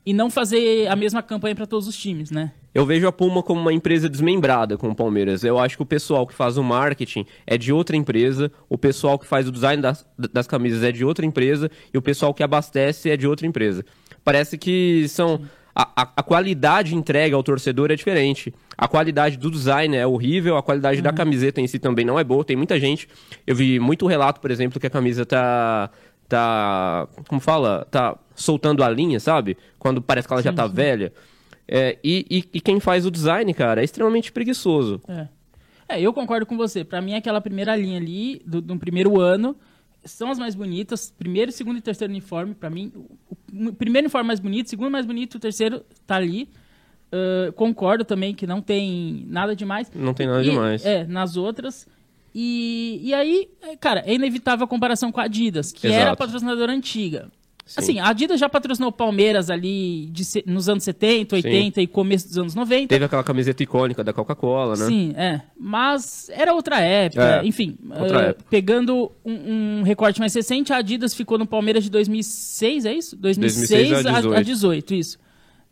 e 0.05 0.13
não 0.13 0.29
fazer 0.29 0.87
a 0.87 0.95
mesma 0.95 1.21
campanha 1.21 1.55
para 1.55 1.67
todos 1.67 1.87
os 1.87 1.95
times, 1.95 2.31
né? 2.31 2.51
Eu 2.73 2.85
vejo 2.85 3.05
a 3.05 3.11
Puma 3.11 3.43
como 3.43 3.59
uma 3.59 3.73
empresa 3.73 4.07
desmembrada 4.07 4.77
com 4.77 4.89
o 4.89 4.95
Palmeiras. 4.95 5.43
Eu 5.43 5.59
acho 5.59 5.75
que 5.75 5.83
o 5.83 5.85
pessoal 5.85 6.25
que 6.25 6.33
faz 6.33 6.57
o 6.57 6.63
marketing 6.63 7.25
é 7.45 7.57
de 7.57 7.73
outra 7.73 7.97
empresa, 7.97 8.51
o 8.69 8.77
pessoal 8.77 9.19
que 9.19 9.27
faz 9.27 9.47
o 9.47 9.51
design 9.51 9.81
das, 9.81 10.05
das 10.17 10.47
camisas 10.47 10.81
é 10.83 10.91
de 10.91 11.03
outra 11.03 11.25
empresa 11.25 11.69
e 11.93 11.97
o 11.97 12.01
pessoal 12.01 12.33
que 12.33 12.41
abastece 12.41 13.09
é 13.09 13.17
de 13.17 13.27
outra 13.27 13.45
empresa. 13.45 13.83
Parece 14.23 14.57
que 14.57 15.07
são. 15.09 15.41
A, 15.73 16.01
a, 16.01 16.11
a, 16.17 16.23
qualidade 16.23 16.93
entregue 16.93 17.33
ao 17.33 17.41
torcedor 17.41 17.91
é 17.91 17.95
diferente. 17.95 18.53
A 18.77 18.89
qualidade 18.89 19.37
do 19.37 19.49
design 19.49 19.95
é 19.95 20.05
horrível, 20.05 20.57
a 20.57 20.63
qualidade 20.63 20.97
uhum. 20.97 21.03
da 21.03 21.13
camiseta 21.13 21.61
em 21.61 21.67
si 21.67 21.79
também 21.79 22.03
não 22.03 22.19
é 22.19 22.23
boa. 22.25 22.43
Tem 22.43 22.57
muita 22.57 22.77
gente. 22.77 23.07
Eu 23.47 23.55
vi 23.55 23.79
muito 23.79 24.05
relato, 24.05 24.41
por 24.41 24.51
exemplo, 24.51 24.79
que 24.79 24.87
a 24.87 24.89
camisa 24.89 25.25
tá. 25.25 25.89
Tá. 26.31 27.07
como 27.27 27.41
fala? 27.41 27.85
Tá 27.91 28.17
soltando 28.33 28.83
a 28.83 28.89
linha, 28.89 29.19
sabe? 29.19 29.57
Quando 29.77 30.01
parece 30.01 30.27
que 30.27 30.33
ela 30.33 30.41
sim, 30.41 30.47
já 30.49 30.53
tá 30.53 30.67
sim. 30.67 30.73
velha. 30.73 31.13
É, 31.67 31.97
e, 32.03 32.25
e, 32.29 32.57
e, 32.57 32.61
quem 32.61 32.79
faz 32.79 33.05
o 33.05 33.11
design, 33.11 33.53
cara, 33.53 33.81
é 33.81 33.83
extremamente 33.83 34.31
preguiçoso. 34.31 35.01
É, 35.07 35.27
é 35.89 36.01
eu 36.01 36.13
concordo 36.13 36.45
com 36.45 36.57
você. 36.57 36.83
Para 36.83 37.01
mim, 37.01 37.13
aquela 37.13 37.39
primeira 37.41 37.75
linha 37.75 37.97
ali, 37.97 38.41
do, 38.45 38.61
do 38.61 38.77
primeiro 38.77 39.19
ano, 39.19 39.55
são 40.03 40.29
as 40.31 40.39
mais 40.39 40.55
bonitas. 40.55 41.13
Primeiro, 41.17 41.51
segundo 41.51 41.77
e 41.77 41.81
terceiro 41.81 42.11
uniforme, 42.11 42.55
para 42.55 42.69
mim. 42.69 42.91
O, 42.95 43.67
o, 43.69 43.73
primeiro 43.73 44.05
uniforme 44.05 44.27
mais 44.27 44.39
bonito, 44.39 44.69
segundo 44.69 44.89
mais 44.89 45.05
bonito, 45.05 45.35
o 45.35 45.39
terceiro 45.39 45.83
tá 46.07 46.15
ali. 46.15 46.49
Uh, 47.13 47.51
concordo 47.53 48.05
também 48.05 48.33
que 48.33 48.47
não 48.47 48.61
tem 48.61 49.25
nada 49.27 49.53
demais. 49.55 49.91
Não 49.93 50.13
tem 50.13 50.27
nada 50.27 50.41
e, 50.41 50.49
demais. 50.49 50.85
É, 50.85 51.05
nas 51.05 51.35
outras. 51.35 51.87
E, 52.33 53.01
e 53.03 53.13
aí, 53.13 53.49
cara, 53.79 54.03
é 54.05 54.13
inevitável 54.13 54.65
a 54.65 54.67
comparação 54.67 55.11
com 55.11 55.19
a 55.19 55.23
Adidas, 55.23 55.71
que 55.71 55.87
Exato. 55.87 56.01
era 56.01 56.11
a 56.11 56.15
patrocinadora 56.15 56.71
antiga. 56.71 57.29
Sim. 57.65 57.79
Assim, 57.79 57.99
a 57.99 58.09
Adidas 58.09 58.39
já 58.39 58.49
patrocinou 58.49 58.89
o 58.89 58.93
Palmeiras 58.93 59.49
ali 59.49 60.07
de, 60.07 60.23
nos 60.45 60.67
anos 60.67 60.83
70, 60.83 61.35
80 61.35 61.75
Sim. 61.75 61.81
e 61.81 61.87
começo 61.87 62.27
dos 62.27 62.37
anos 62.37 62.55
90. 62.55 62.87
Teve 62.87 63.05
aquela 63.05 63.23
camiseta 63.23 63.63
icônica 63.63 64.03
da 64.03 64.11
Coca-Cola, 64.11 64.75
né? 64.75 64.85
Sim, 64.85 65.13
é. 65.15 65.41
Mas 65.57 66.29
era 66.29 66.53
outra 66.53 66.81
época. 66.81 67.41
É, 67.41 67.45
Enfim, 67.45 67.77
outra 67.89 68.17
uh, 68.17 68.21
época. 68.29 68.45
pegando 68.49 69.11
um, 69.23 69.79
um, 69.79 69.83
recorte 69.83 70.19
mais 70.19 70.33
recente, 70.33 70.73
a 70.73 70.77
Adidas 70.77 71.13
ficou 71.13 71.37
no 71.37 71.45
Palmeiras 71.45 71.83
de 71.83 71.89
2006, 71.89 72.85
é 72.85 72.93
isso? 72.93 73.15
2006, 73.15 73.69
2006 73.69 74.05
a 74.05 74.11
18. 74.11 74.33
A, 74.33 74.37
a 74.37 74.41
18 74.41 74.93
isso. 74.93 75.19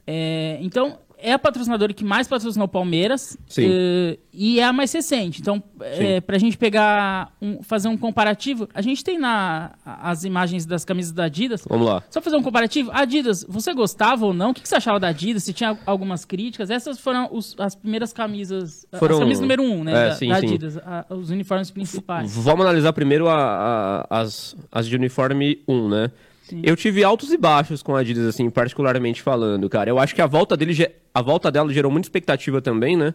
É, 0.07 0.57
então, 0.61 0.97
é 1.21 1.33
a 1.33 1.39
patrocinadora 1.39 1.93
que 1.93 2.03
mais 2.03 2.27
patrocinou 2.27 2.65
o 2.65 2.69
Palmeiras 2.69 3.37
uh, 3.57 4.17
e 4.33 4.59
é 4.59 4.63
a 4.63 4.73
mais 4.73 4.91
recente. 4.91 5.41
Então, 5.41 5.61
é, 5.81 6.21
para 6.21 6.35
a 6.35 6.39
gente 6.39 6.57
pegar, 6.57 7.33
um, 7.41 7.61
fazer 7.61 7.87
um 7.87 7.97
comparativo, 7.97 8.67
a 8.73 8.81
gente 8.81 9.03
tem 9.03 9.17
na 9.19 9.71
as 9.83 10.23
imagens 10.23 10.65
das 10.65 10.85
camisas 10.85 11.11
da 11.11 11.25
Adidas. 11.25 11.63
Vamos 11.67 11.87
lá. 11.87 12.01
Só 12.09 12.21
fazer 12.21 12.37
um 12.37 12.43
comparativo. 12.43 12.89
Adidas, 12.93 13.45
você 13.47 13.73
gostava 13.73 14.25
ou 14.25 14.33
não? 14.33 14.51
O 14.51 14.53
que, 14.53 14.61
que 14.61 14.69
você 14.69 14.75
achava 14.75 14.99
da 14.99 15.09
Adidas? 15.09 15.43
Se 15.43 15.53
tinha 15.53 15.77
algumas 15.85 16.25
críticas? 16.25 16.69
Essas 16.69 16.99
foram 16.99 17.29
os, 17.31 17.55
as 17.59 17.75
primeiras 17.75 18.13
camisas, 18.13 18.85
foram... 18.97 19.15
as 19.15 19.19
camisas 19.19 19.41
número 19.41 19.63
um, 19.63 19.83
né, 19.83 19.91
é, 19.91 20.09
da, 20.09 20.15
sim, 20.15 20.29
da, 20.29 20.37
Adidas, 20.37 20.77
a, 20.77 21.05
os 21.09 21.29
uniformes 21.29 21.69
principais. 21.69 22.35
Vamos 22.35 22.65
analisar 22.65 22.93
primeiro 22.93 23.27
a, 23.27 24.05
a, 24.09 24.21
as, 24.21 24.55
as 24.71 24.87
de 24.87 24.95
uniforme 24.95 25.61
1, 25.67 25.89
né? 25.89 26.11
Sim. 26.49 26.61
Eu 26.63 26.75
tive 26.75 27.03
altos 27.03 27.31
e 27.31 27.37
baixos 27.37 27.83
com 27.83 27.95
a 27.95 27.99
Adidas, 27.99 28.25
assim, 28.25 28.49
particularmente 28.49 29.21
falando, 29.21 29.69
cara. 29.69 29.87
Eu 29.87 29.99
acho 29.99 30.15
que 30.15 30.21
a 30.21 30.25
volta 30.25 30.57
dele, 30.57 30.73
a 31.13 31.21
volta 31.21 31.51
dela 31.51 31.71
gerou 31.71 31.91
muita 31.91 32.07
expectativa 32.07 32.59
também, 32.59 32.97
né? 32.97 33.13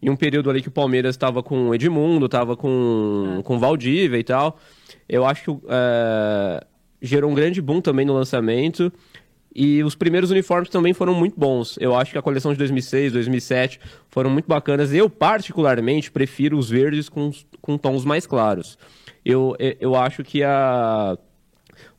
Em 0.00 0.08
um 0.08 0.14
período 0.14 0.48
ali 0.48 0.62
que 0.62 0.68
o 0.68 0.70
Palmeiras 0.70 1.16
estava 1.16 1.42
com 1.42 1.70
o 1.70 1.74
Edmundo, 1.74 2.26
estava 2.26 2.56
com, 2.56 3.38
é. 3.40 3.42
com 3.42 3.56
o 3.56 3.58
Valdívia 3.58 4.18
e 4.18 4.22
tal. 4.22 4.56
Eu 5.08 5.26
acho 5.26 5.42
que 5.42 5.66
é, 5.68 6.64
gerou 7.02 7.28
um 7.28 7.34
grande 7.34 7.60
boom 7.60 7.80
também 7.80 8.06
no 8.06 8.14
lançamento. 8.14 8.92
E 9.52 9.82
os 9.82 9.94
primeiros 9.94 10.30
uniformes 10.30 10.68
também 10.68 10.92
foram 10.92 11.14
muito 11.14 11.40
bons. 11.40 11.78
Eu 11.80 11.96
acho 11.96 12.12
que 12.12 12.18
a 12.18 12.22
coleção 12.22 12.52
de 12.52 12.58
2006, 12.58 13.14
2007 13.14 13.80
foram 14.10 14.30
muito 14.30 14.46
bacanas. 14.46 14.92
Eu, 14.92 15.10
particularmente, 15.10 16.10
prefiro 16.12 16.56
os 16.56 16.68
verdes 16.68 17.08
com, 17.08 17.32
com 17.60 17.78
tons 17.78 18.04
mais 18.04 18.26
claros. 18.26 18.78
Eu, 19.24 19.56
eu 19.80 19.96
acho 19.96 20.22
que 20.22 20.44
a 20.44 21.16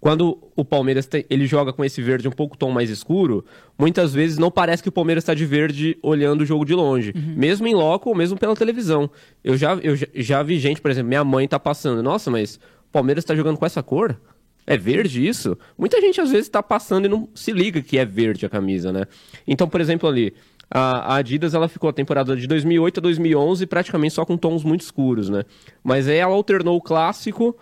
quando 0.08 0.38
o 0.56 0.64
Palmeiras 0.64 1.06
tem, 1.06 1.26
ele 1.30 1.46
joga 1.46 1.74
com 1.74 1.84
esse 1.84 2.02
verde 2.02 2.30
um 2.30 2.32
pouco 2.32 2.58
tom 2.58 2.72
mais 2.72 2.90
escuro, 2.90 3.44
muitas 3.78 4.14
vezes 4.14 4.38
não 4.38 4.50
parece 4.50 4.82
que 4.82 4.88
o 4.88 4.92
Palmeiras 4.92 5.22
está 5.22 5.34
de 5.34 5.46
verde 5.46 5.98
olhando 6.02 6.44
o 6.44 6.46
jogo 6.46 6.64
de 6.64 6.74
longe, 6.74 7.12
uhum. 7.14 7.34
mesmo 7.36 7.68
em 7.68 7.76
loco 7.76 8.08
ou 8.08 8.16
mesmo 8.16 8.40
pela 8.40 8.56
televisão. 8.56 9.10
Eu 9.44 9.58
já, 9.58 9.74
eu 9.76 9.98
já, 9.98 10.08
já 10.16 10.42
vi 10.42 10.60
gente, 10.60 10.80
por 10.80 10.90
exemplo, 10.90 11.10
minha 11.10 11.26
mãe 11.26 11.44
está 11.44 11.60
passando, 11.60 12.02
nossa, 12.02 12.32
mas 12.32 12.56
o 12.56 12.90
Palmeiras 12.90 13.22
está 13.22 13.36
jogando 13.36 13.58
com 13.58 13.66
essa 13.66 13.84
cor? 13.84 14.18
É 14.66 14.78
verde 14.78 15.28
isso? 15.28 15.58
Muita 15.78 16.00
gente 16.00 16.22
às 16.22 16.32
vezes 16.32 16.46
está 16.46 16.64
passando 16.64 17.04
e 17.04 17.10
não 17.10 17.28
se 17.36 17.52
liga 17.52 17.82
que 17.82 17.98
é 17.98 18.06
verde 18.06 18.46
a 18.46 18.50
camisa, 18.50 18.94
né? 18.94 19.08
Então, 19.46 19.68
por 19.68 19.82
exemplo, 19.82 20.08
ali, 20.08 20.34
a, 20.72 21.18
Adidas 21.18 21.54
ela 21.54 21.68
ficou 21.68 21.90
a 21.90 21.94
temporada 21.94 22.34
de 22.34 22.48
2008 22.48 23.02
a 23.02 23.02
2011 23.02 23.66
praticamente 23.66 24.14
só 24.14 24.24
com 24.24 24.38
tons 24.38 24.64
muito 24.64 24.84
escuros, 24.84 25.28
né? 25.28 25.44
Mas 25.84 26.08
aí 26.08 26.16
ela 26.16 26.34
alternou 26.34 26.78
o 26.78 26.82
clássico 26.82 27.58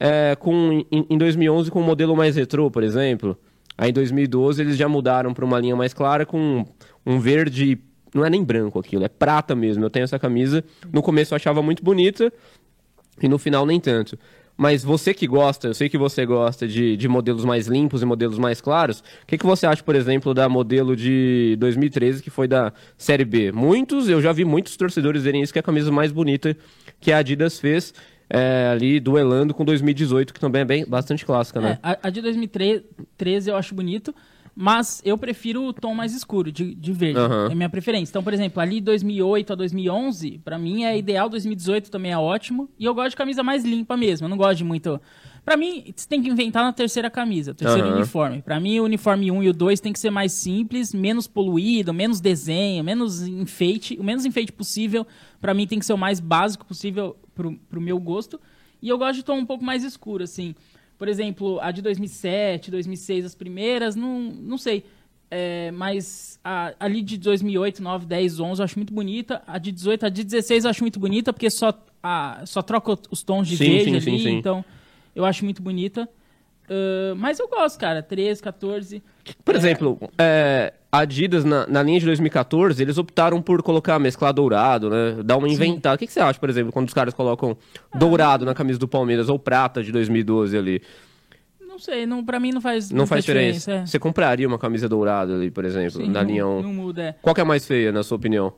é, 0.00 0.36
com, 0.36 0.84
em, 0.90 1.06
em 1.10 1.18
2011 1.18 1.70
com 1.70 1.80
um 1.80 1.84
modelo 1.84 2.16
mais 2.16 2.36
retrô, 2.36 2.70
por 2.70 2.82
exemplo. 2.82 3.36
Aí 3.76 3.90
em 3.90 3.92
2012 3.92 4.60
eles 4.60 4.76
já 4.76 4.88
mudaram 4.88 5.32
para 5.32 5.44
uma 5.44 5.58
linha 5.58 5.76
mais 5.76 5.94
clara 5.94 6.26
com 6.26 6.64
um 7.06 7.20
verde, 7.20 7.78
não 8.14 8.24
é 8.24 8.30
nem 8.30 8.42
branco 8.42 8.78
aquilo, 8.78 9.04
é 9.04 9.08
prata 9.08 9.54
mesmo. 9.54 9.84
Eu 9.84 9.90
tenho 9.90 10.04
essa 10.04 10.18
camisa, 10.18 10.64
no 10.92 11.02
começo 11.02 11.32
eu 11.32 11.36
achava 11.36 11.62
muito 11.62 11.82
bonita 11.82 12.32
e 13.22 13.28
no 13.28 13.38
final 13.38 13.64
nem 13.64 13.80
tanto. 13.80 14.18
Mas 14.60 14.82
você 14.82 15.14
que 15.14 15.24
gosta, 15.24 15.68
eu 15.68 15.74
sei 15.74 15.88
que 15.88 15.96
você 15.96 16.26
gosta 16.26 16.66
de, 16.66 16.96
de 16.96 17.06
modelos 17.06 17.44
mais 17.44 17.68
limpos 17.68 18.02
e 18.02 18.04
modelos 18.04 18.40
mais 18.40 18.60
claros. 18.60 18.98
O 19.22 19.26
que, 19.28 19.38
que 19.38 19.46
você 19.46 19.64
acha, 19.64 19.84
por 19.84 19.94
exemplo, 19.94 20.34
da 20.34 20.48
modelo 20.48 20.96
de 20.96 21.56
2013, 21.60 22.20
que 22.20 22.28
foi 22.28 22.48
da 22.48 22.72
Série 22.96 23.24
B? 23.24 23.52
Muitos, 23.52 24.08
eu 24.08 24.20
já 24.20 24.32
vi 24.32 24.44
muitos 24.44 24.76
torcedores 24.76 25.20
dizerem 25.20 25.42
isso, 25.42 25.52
que 25.52 25.60
é 25.60 25.60
a 25.60 25.62
camisa 25.62 25.92
mais 25.92 26.10
bonita 26.10 26.56
que 27.00 27.12
a 27.12 27.18
Adidas 27.18 27.60
fez 27.60 27.94
é, 28.30 28.68
ali 28.70 29.00
duelando 29.00 29.54
com 29.54 29.64
2018, 29.64 30.34
que 30.34 30.40
também 30.40 30.62
é 30.62 30.64
bem 30.64 30.84
bastante 30.86 31.24
clássica, 31.24 31.60
né? 31.60 31.78
É, 31.82 31.98
a, 32.02 32.10
de 32.10 32.20
2013 32.20 33.50
eu 33.50 33.56
acho 33.56 33.74
bonito, 33.74 34.14
mas 34.60 35.00
eu 35.04 35.16
prefiro 35.16 35.64
o 35.64 35.72
tom 35.72 35.94
mais 35.94 36.12
escuro, 36.12 36.50
de, 36.50 36.74
de 36.74 36.92
verde. 36.92 37.20
Uhum. 37.20 37.46
É 37.46 37.54
minha 37.54 37.68
preferência. 37.68 38.10
Então, 38.10 38.24
por 38.24 38.34
exemplo, 38.34 38.60
ali 38.60 38.80
2008 38.80 39.52
a 39.52 39.56
2011, 39.56 40.40
para 40.44 40.58
mim 40.58 40.84
é 40.84 40.98
ideal. 40.98 41.28
2018 41.28 41.90
também 41.90 42.10
é 42.10 42.18
ótimo. 42.18 42.68
E 42.76 42.84
eu 42.84 42.92
gosto 42.92 43.10
de 43.10 43.16
camisa 43.16 43.42
mais 43.44 43.64
limpa 43.64 43.96
mesmo. 43.96 44.24
Eu 44.24 44.28
não 44.28 44.36
gosto 44.36 44.58
de 44.58 44.64
muito. 44.64 45.00
Para 45.48 45.56
mim, 45.56 45.94
você 45.96 46.06
tem 46.06 46.22
que 46.22 46.28
inventar 46.28 46.62
na 46.62 46.74
terceira 46.74 47.08
camisa, 47.08 47.54
terceiro 47.54 47.88
uhum. 47.88 47.96
uniforme. 47.96 48.42
Para 48.42 48.60
mim, 48.60 48.80
o 48.80 48.84
uniforme 48.84 49.32
1 49.32 49.44
e 49.44 49.48
o 49.48 49.54
2 49.54 49.80
tem 49.80 49.94
que 49.94 49.98
ser 49.98 50.10
mais 50.10 50.32
simples, 50.32 50.92
menos 50.92 51.26
poluído, 51.26 51.90
menos 51.94 52.20
desenho, 52.20 52.84
menos 52.84 53.26
enfeite, 53.26 53.96
o 53.98 54.04
menos 54.04 54.26
enfeite 54.26 54.52
possível. 54.52 55.06
Para 55.40 55.54
mim 55.54 55.66
tem 55.66 55.78
que 55.78 55.86
ser 55.86 55.94
o 55.94 55.96
mais 55.96 56.20
básico 56.20 56.66
possível 56.66 57.16
pro, 57.34 57.58
pro 57.66 57.80
meu 57.80 57.98
gosto. 57.98 58.38
E 58.82 58.90
eu 58.90 58.98
gosto 58.98 59.14
de 59.14 59.22
tom 59.22 59.38
um 59.38 59.46
pouco 59.46 59.64
mais 59.64 59.82
escuro, 59.82 60.22
assim. 60.22 60.54
Por 60.98 61.08
exemplo, 61.08 61.58
a 61.62 61.70
de 61.70 61.80
2007, 61.80 62.70
2006, 62.70 63.24
as 63.24 63.34
primeiras, 63.34 63.96
não, 63.96 64.20
não 64.20 64.58
sei. 64.58 64.84
É, 65.30 65.70
mas 65.70 66.38
a, 66.44 66.74
ali 66.78 67.00
de 67.00 67.16
2008, 67.16 67.82
9, 67.82 68.04
10, 68.04 68.38
11 68.38 68.60
eu 68.60 68.64
acho 68.64 68.78
muito 68.78 68.92
bonita. 68.92 69.42
A 69.46 69.56
de 69.56 69.72
18, 69.72 70.04
a 70.04 70.08
de 70.10 70.24
16 70.24 70.64
eu 70.64 70.70
acho 70.70 70.84
muito 70.84 71.00
bonita, 71.00 71.32
porque 71.32 71.48
só, 71.48 71.72
a, 72.02 72.42
só 72.44 72.60
troca 72.60 72.98
os 73.10 73.22
tons 73.22 73.48
de 73.48 73.56
sim, 73.56 73.64
verde 73.64 73.84
sim, 73.84 74.10
ali, 74.10 74.18
sim, 74.18 74.42
sim. 74.42 74.42
Eu 75.14 75.24
acho 75.24 75.44
muito 75.44 75.62
bonita. 75.62 76.08
Uh, 76.68 77.16
mas 77.16 77.38
eu 77.38 77.48
gosto, 77.48 77.78
cara. 77.78 78.02
13, 78.02 78.42
14. 78.42 79.02
Por 79.44 79.54
é... 79.54 79.58
exemplo, 79.58 79.98
é, 80.18 80.74
Adidas, 80.90 81.44
na, 81.44 81.66
na, 81.66 81.82
linha 81.82 82.00
de 82.00 82.06
2014, 82.06 82.82
eles 82.82 82.96
optaram 82.98 83.42
por 83.42 83.62
colocar 83.62 83.98
mesclar 83.98 84.32
dourado, 84.32 84.88
né? 84.88 85.22
Dar 85.22 85.36
uma 85.36 85.48
inventada. 85.48 85.96
O 85.96 85.98
que, 85.98 86.06
que, 86.06 86.12
você 86.12 86.20
acha, 86.20 86.38
por 86.38 86.48
exemplo, 86.48 86.72
quando 86.72 86.88
os 86.88 86.94
caras 86.94 87.12
colocam 87.12 87.56
ah, 87.92 87.98
dourado 87.98 88.44
na 88.44 88.54
camisa 88.54 88.78
do 88.78 88.88
Palmeiras 88.88 89.28
ou 89.28 89.38
prata 89.38 89.82
de 89.82 89.92
2012 89.92 90.56
ali? 90.56 90.82
Não 91.60 91.78
sei, 91.78 92.06
não, 92.06 92.24
pra 92.24 92.40
mim 92.40 92.52
não 92.52 92.60
faz 92.60 92.90
Não, 92.90 93.06
faz 93.06 93.24
diferença. 93.24 93.58
diferença 93.58 93.82
é. 93.84 93.86
Você 93.86 93.98
compraria 93.98 94.48
uma 94.48 94.58
camisa 94.58 94.88
dourada 94.88 95.34
ali, 95.34 95.50
por 95.50 95.64
exemplo, 95.64 96.00
Sim, 96.02 96.08
na 96.08 96.22
não, 96.22 96.30
linha 96.30 96.46
1? 96.46 96.62
Não 96.62 96.72
muda, 96.72 97.02
é. 97.02 97.12
Qual 97.22 97.34
que 97.34 97.40
é 97.40 97.44
a 97.44 97.46
mais 97.46 97.66
feia, 97.66 97.92
na 97.92 98.02
sua 98.02 98.16
opinião? 98.16 98.52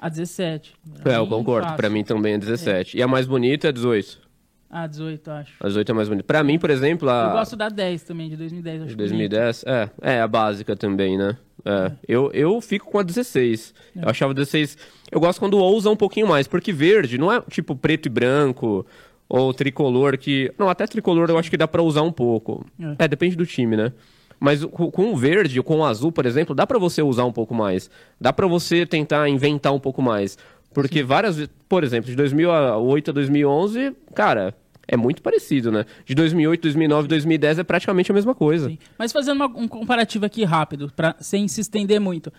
A 0.00 0.08
17. 0.08 0.74
É, 1.04 1.16
eu 1.16 1.26
concordo. 1.26 1.62
Fácil. 1.62 1.76
Pra 1.76 1.88
mim 1.88 2.04
também 2.04 2.34
é 2.34 2.38
17. 2.38 2.96
É. 2.96 3.00
E 3.00 3.02
a 3.02 3.08
mais 3.08 3.26
bonita 3.26 3.68
é 3.68 3.72
18. 3.72 4.27
Ah, 4.70 4.86
18, 4.86 5.30
acho. 5.30 5.54
A 5.60 5.66
18 5.66 5.90
é 5.90 5.94
mais 5.94 6.08
bonita. 6.08 6.26
Pra 6.26 6.44
mim, 6.44 6.58
por 6.58 6.68
exemplo, 6.68 7.08
a... 7.08 7.28
Eu 7.28 7.32
gosto 7.32 7.56
da 7.56 7.68
10 7.68 8.02
também, 8.02 8.28
de 8.28 8.36
2010. 8.36 8.82
Acho 8.82 8.90
de 8.90 8.96
2010? 8.96 9.64
É, 9.66 9.90
é, 10.02 10.20
a 10.20 10.28
básica 10.28 10.76
também, 10.76 11.16
né? 11.16 11.36
É. 11.64 11.70
é. 11.70 11.92
Eu, 12.06 12.30
eu 12.32 12.60
fico 12.60 12.90
com 12.90 12.98
a 12.98 13.02
16. 13.02 13.74
É. 13.96 14.04
Eu 14.04 14.08
achava 14.10 14.34
16... 14.34 14.76
Eu 15.10 15.20
gosto 15.20 15.38
quando 15.38 15.56
ousa 15.56 15.88
um 15.88 15.96
pouquinho 15.96 16.28
mais, 16.28 16.46
porque 16.46 16.72
verde 16.72 17.16
não 17.16 17.32
é 17.32 17.40
tipo 17.50 17.74
preto 17.74 18.06
e 18.06 18.10
branco 18.10 18.84
ou 19.26 19.54
tricolor 19.54 20.18
que... 20.18 20.52
Não, 20.58 20.68
até 20.68 20.86
tricolor 20.86 21.30
eu 21.30 21.38
acho 21.38 21.50
que 21.50 21.56
dá 21.56 21.66
pra 21.66 21.82
usar 21.82 22.02
um 22.02 22.12
pouco. 22.12 22.66
É, 22.98 23.04
é 23.04 23.08
depende 23.08 23.36
do 23.36 23.46
time, 23.46 23.74
né? 23.74 23.92
Mas 24.40 24.64
com 24.64 25.12
o 25.12 25.16
verde, 25.16 25.60
com 25.62 25.78
o 25.78 25.84
azul, 25.84 26.12
por 26.12 26.24
exemplo, 26.24 26.54
dá 26.54 26.66
para 26.66 26.78
você 26.78 27.02
usar 27.02 27.24
um 27.24 27.32
pouco 27.32 27.54
mais. 27.54 27.90
Dá 28.20 28.32
para 28.32 28.46
você 28.46 28.86
tentar 28.86 29.28
inventar 29.28 29.72
um 29.72 29.80
pouco 29.80 30.00
mais. 30.00 30.38
Porque 30.72 31.02
várias 31.02 31.36
vezes, 31.36 31.50
por 31.68 31.82
exemplo, 31.82 32.10
de 32.10 32.16
2008 32.16 33.10
a 33.10 33.14
2011, 33.14 33.96
cara, 34.14 34.54
é 34.86 34.96
muito 34.96 35.20
parecido, 35.22 35.70
né? 35.70 35.84
De 36.04 36.14
2008, 36.14 36.62
2009, 36.62 37.08
2010 37.08 37.58
é 37.58 37.64
praticamente 37.64 38.10
a 38.10 38.14
mesma 38.14 38.34
coisa. 38.34 38.68
Sim. 38.68 38.78
Mas 38.98 39.12
fazendo 39.12 39.36
uma, 39.36 39.46
um 39.46 39.68
comparativo 39.68 40.24
aqui 40.24 40.44
rápido, 40.44 40.90
pra, 40.96 41.14
sem 41.20 41.46
se 41.46 41.60
estender 41.60 42.00
muito. 42.00 42.32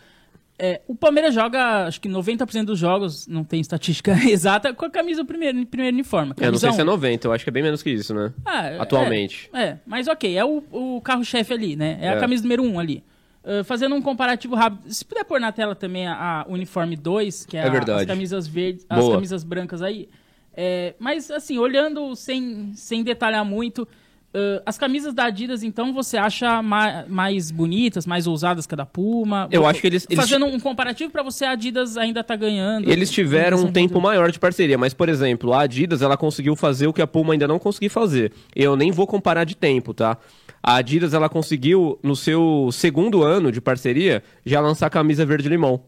É, 0.62 0.82
o 0.88 0.94
Palmeiras 0.94 1.34
joga, 1.34 1.86
acho 1.86 2.02
que 2.02 2.10
90% 2.10 2.66
dos 2.66 2.78
jogos, 2.78 3.26
não 3.28 3.46
tem 3.46 3.62
estatística 3.62 4.12
exata, 4.28 4.74
com 4.74 4.84
a 4.84 4.90
camisa 4.90 5.22
do 5.24 5.26
primeiro, 5.26 5.66
primeiro 5.66 5.96
uniforme. 5.96 6.34
Eu 6.38 6.52
não 6.52 6.60
sei 6.60 6.70
1. 6.70 6.74
se 6.74 6.82
é 6.82 6.84
90, 6.84 7.28
eu 7.28 7.32
acho 7.32 7.46
que 7.46 7.50
é 7.50 7.54
bem 7.54 7.64
menos 7.64 7.82
que 7.82 7.90
isso, 7.90 8.14
né? 8.14 8.34
Ah, 8.46 8.82
Atualmente. 8.82 9.50
É, 9.54 9.62
é, 9.62 9.80
mas 9.86 10.08
ok, 10.10 10.38
é 10.38 10.44
o, 10.44 10.62
o 10.72 11.00
carro-chefe 11.02 11.54
ali, 11.54 11.76
né? 11.78 11.98
É, 12.02 12.08
é, 12.08 12.10
a 12.10 12.20
camisa 12.20 12.44
número 12.44 12.64
1 12.64 12.80
ali. 12.80 13.04
Uh, 13.50 13.64
fazendo 13.64 13.96
um 13.96 14.02
comparativo 14.02 14.54
rápido, 14.54 14.94
se 14.94 15.04
puder 15.04 15.24
pôr 15.24 15.40
na 15.40 15.52
tela 15.52 15.74
também 15.74 16.06
a, 16.06 16.42
a 16.42 16.46
uniforme 16.48 16.96
2, 16.96 17.48
que 17.48 17.58
é, 17.58 17.62
é 17.62 17.64
a, 17.68 17.96
as 17.96 18.06
camisas 18.06 18.48
verdes, 18.48 18.86
as 18.88 19.10
camisas 19.10 19.44
brancas 19.44 19.82
aí. 19.82 20.08
É, 20.54 20.94
mas 21.00 21.32
assim, 21.32 21.58
olhando 21.58 22.16
sem, 22.16 22.74
sem 22.76 23.04
detalhar 23.04 23.44
muito, 23.44 23.88
Uh, 24.32 24.62
as 24.64 24.78
camisas 24.78 25.12
da 25.12 25.26
Adidas, 25.26 25.64
então, 25.64 25.92
você 25.92 26.16
acha 26.16 26.62
ma 26.62 27.04
mais 27.08 27.50
bonitas, 27.50 28.06
mais 28.06 28.28
ousadas 28.28 28.68
que 28.68 28.76
a 28.76 28.78
da 28.78 28.86
Puma? 28.86 29.48
Eu 29.52 29.66
acho 29.66 29.82
que 29.82 29.88
eles... 29.88 30.06
Fazendo 30.16 30.46
eles... 30.46 30.56
um 30.56 30.60
comparativo 30.60 31.12
para 31.12 31.24
você, 31.24 31.46
a 31.46 31.52
Adidas 31.52 31.98
ainda 31.98 32.24
tá 32.24 32.36
ganhando. 32.36 32.88
Eles 32.88 33.10
tiveram 33.10 33.58
um 33.58 33.72
tempo 33.72 34.00
maior 34.00 34.32
de 34.32 34.38
parceria, 34.38 34.78
mas, 34.78 34.94
por 34.94 35.10
exemplo, 35.10 35.52
a 35.52 35.62
Adidas, 35.62 36.04
ela 36.04 36.16
conseguiu 36.16 36.56
fazer 36.56 36.86
o 36.86 36.94
que 36.94 37.02
a 37.02 37.08
Puma 37.08 37.34
ainda 37.34 37.48
não 37.48 37.58
conseguiu 37.58 37.90
fazer. 37.90 38.32
Eu 38.56 38.76
nem 38.76 38.92
vou 38.92 39.08
comparar 39.08 39.46
de 39.46 39.56
tempo, 39.56 39.96
tá? 39.96 40.16
A 40.62 40.76
Adidas, 40.76 41.14
ela 41.14 41.30
conseguiu, 41.30 41.98
no 42.04 42.16
seu 42.16 42.70
segundo 42.72 43.24
ano 43.24 43.52
de 43.52 43.62
parceria, 43.62 44.24
já 44.46 44.60
lançar 44.60 44.88
a 44.88 44.90
camisa 44.90 45.26
verde-limão. 45.26 45.82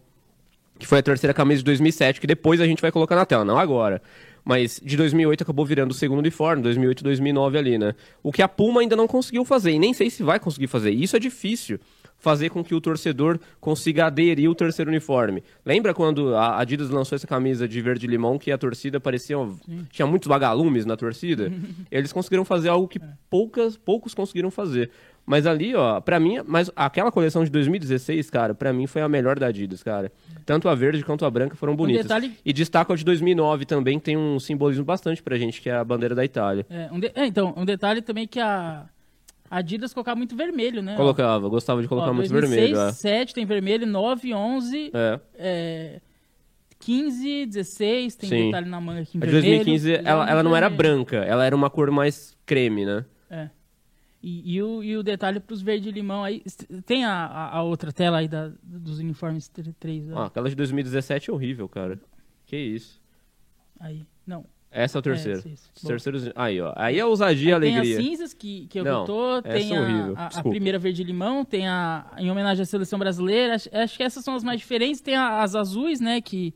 Que 0.79 0.87
foi 0.87 0.99
a 0.99 1.03
terceira 1.03 1.33
camisa 1.33 1.59
de 1.59 1.65
2007, 1.65 2.19
que 2.19 2.25
depois 2.25 2.59
a 2.59 2.65
gente 2.65 2.81
vai 2.81 2.91
colocar 2.91 3.15
na 3.15 3.25
tela, 3.25 3.45
não 3.45 3.57
agora. 3.57 4.01
Mas 4.43 4.81
de 4.83 4.97
2008 4.97 5.43
acabou 5.43 5.65
virando 5.65 5.91
o 5.91 5.93
segundo 5.93 6.19
uniforme, 6.19 6.63
2008 6.63 7.01
e 7.01 7.03
2009 7.03 7.57
ali, 7.57 7.77
né? 7.77 7.93
O 8.23 8.31
que 8.31 8.41
a 8.41 8.47
Puma 8.47 8.81
ainda 8.81 8.95
não 8.95 9.07
conseguiu 9.07 9.45
fazer, 9.45 9.71
e 9.71 9.79
nem 9.79 9.93
sei 9.93 10.09
se 10.09 10.23
vai 10.23 10.39
conseguir 10.39 10.67
fazer. 10.67 10.89
Isso 10.89 11.15
é 11.15 11.19
difícil, 11.19 11.79
fazer 12.21 12.49
com 12.49 12.63
que 12.63 12.75
o 12.75 12.79
torcedor 12.79 13.39
consiga 13.59 14.05
aderir 14.05 14.49
o 14.49 14.55
terceiro 14.55 14.89
uniforme. 14.89 15.43
Lembra 15.65 15.93
quando 15.93 16.35
a 16.35 16.59
Adidas 16.59 16.89
lançou 16.91 17.15
essa 17.15 17.27
camisa 17.27 17.67
de 17.67 17.81
verde-limão 17.81 18.37
que 18.37 18.51
a 18.51 18.57
torcida 18.57 18.99
parecia... 18.99 19.35
Sim. 19.65 19.87
Tinha 19.89 20.05
muitos 20.05 20.27
vagalumes 20.27 20.85
na 20.85 20.95
torcida? 20.95 21.51
Eles 21.91 22.13
conseguiram 22.13 22.45
fazer 22.45 22.69
algo 22.69 22.87
que 22.87 22.99
poucas, 23.29 23.75
poucos 23.75 24.13
conseguiram 24.13 24.51
fazer. 24.51 24.91
Mas 25.25 25.47
ali, 25.47 25.73
ó, 25.75 25.99
pra 25.99 26.19
mim, 26.19 26.39
mas 26.45 26.69
aquela 26.75 27.11
coleção 27.11 27.43
de 27.43 27.49
2016, 27.49 28.29
cara, 28.29 28.53
pra 28.53 28.71
mim 28.71 28.85
foi 28.87 29.01
a 29.01 29.09
melhor 29.09 29.39
da 29.39 29.47
Adidas, 29.47 29.81
cara. 29.81 30.11
Tanto 30.45 30.69
a 30.69 30.75
verde 30.75 31.03
quanto 31.03 31.25
a 31.25 31.29
branca 31.29 31.55
foram 31.55 31.75
bonitas. 31.75 32.01
Um 32.01 32.07
detalhe... 32.07 32.33
E 32.43 32.53
destaco 32.53 32.93
a 32.93 32.95
de 32.95 33.03
2009 33.03 33.65
também, 33.65 33.99
tem 33.99 34.17
um 34.17 34.39
simbolismo 34.39 34.83
bastante 34.83 35.21
pra 35.21 35.37
gente, 35.37 35.61
que 35.61 35.69
é 35.69 35.75
a 35.75 35.83
bandeira 35.83 36.13
da 36.13 36.25
Itália. 36.25 36.65
É, 36.69 36.89
um 36.91 36.99
de... 36.99 37.11
é 37.15 37.25
então, 37.25 37.53
um 37.55 37.65
detalhe 37.65 38.01
também 38.01 38.27
que 38.27 38.39
a 38.39 38.85
Adidas 39.51 39.93
colocava 39.93 40.15
muito 40.15 40.33
vermelho, 40.33 40.81
né? 40.81 40.95
Colocava, 40.95 41.49
gostava 41.49 41.81
de 41.81 41.87
colocar 41.89 42.11
ó, 42.11 42.13
muito 42.13 42.29
2006, 42.29 42.55
vermelho. 42.55 42.75
2007 42.77 43.31
é. 43.31 43.33
tem 43.35 43.45
vermelho, 43.45 43.85
9, 43.85 44.33
11, 44.33 44.91
é. 44.93 45.19
É, 45.35 46.01
15, 46.79 47.45
16, 47.47 48.15
tem 48.15 48.29
Sim. 48.29 48.45
detalhe 48.45 48.69
na 48.69 48.79
manga 48.79 49.01
aqui 49.01 49.17
em 49.17 49.21
a 49.21 49.25
vermelho. 49.25 49.37
A 49.39 49.41
de 49.41 49.55
2015, 49.57 49.93
ela, 50.07 50.29
ela 50.29 50.41
não 50.41 50.55
era 50.55 50.69
branca, 50.69 51.17
ela 51.17 51.43
era 51.43 51.53
uma 51.53 51.69
cor 51.69 51.91
mais 51.91 52.33
creme, 52.45 52.85
né? 52.85 53.03
É. 53.29 53.49
E, 54.23 54.55
e, 54.55 54.63
o, 54.63 54.81
e 54.81 54.95
o 54.95 55.03
detalhe 55.03 55.41
para 55.41 55.53
os 55.53 55.61
verde-limão 55.61 56.23
aí. 56.23 56.41
Tem 56.85 57.03
a, 57.03 57.11
a, 57.11 57.57
a, 57.57 57.63
outra 57.63 57.91
tela 57.91 58.19
aí 58.19 58.29
da, 58.29 58.51
dos 58.63 58.99
uniformes 58.99 59.49
3. 59.49 60.11
Ah, 60.13 60.27
aquela 60.27 60.47
de 60.47 60.55
2017 60.55 61.29
é 61.29 61.33
horrível, 61.33 61.67
cara. 61.67 61.99
Que 62.45 62.55
isso. 62.55 63.01
Aí, 63.79 64.05
não. 64.25 64.45
Essa 64.71 64.97
é 64.97 64.99
o 64.99 65.01
terceiro. 65.01 65.43
É, 65.45 65.51
Os 65.51 65.83
terceiros... 65.83 66.29
Aí, 66.33 66.61
ó. 66.61 66.73
Aí 66.77 66.97
é 66.97 67.05
ousadia 67.05 67.49
e 67.49 67.53
alegria. 67.53 67.81
Tem 67.81 67.97
as 67.97 68.03
cinzas 68.03 68.33
que, 68.33 68.67
que 68.67 68.79
eu 68.79 68.85
não, 68.85 69.05
tô, 69.05 69.41
tem 69.41 69.75
é 69.75 69.77
a, 69.77 70.13
a, 70.15 70.39
a, 70.39 70.43
primeira 70.43 70.79
verde-limão, 70.79 71.43
tem 71.43 71.67
a. 71.67 72.05
Em 72.17 72.31
homenagem 72.31 72.63
à 72.63 72.65
seleção 72.65 72.97
brasileira. 72.97 73.55
Acho, 73.55 73.69
acho, 73.73 73.97
que 73.97 74.03
essas 74.03 74.23
são 74.23 74.33
as 74.33 74.45
mais 74.45 74.61
diferentes. 74.61 75.01
Tem 75.01 75.15
as 75.15 75.55
azuis, 75.55 75.99
né? 75.99 76.21
Que 76.21 76.53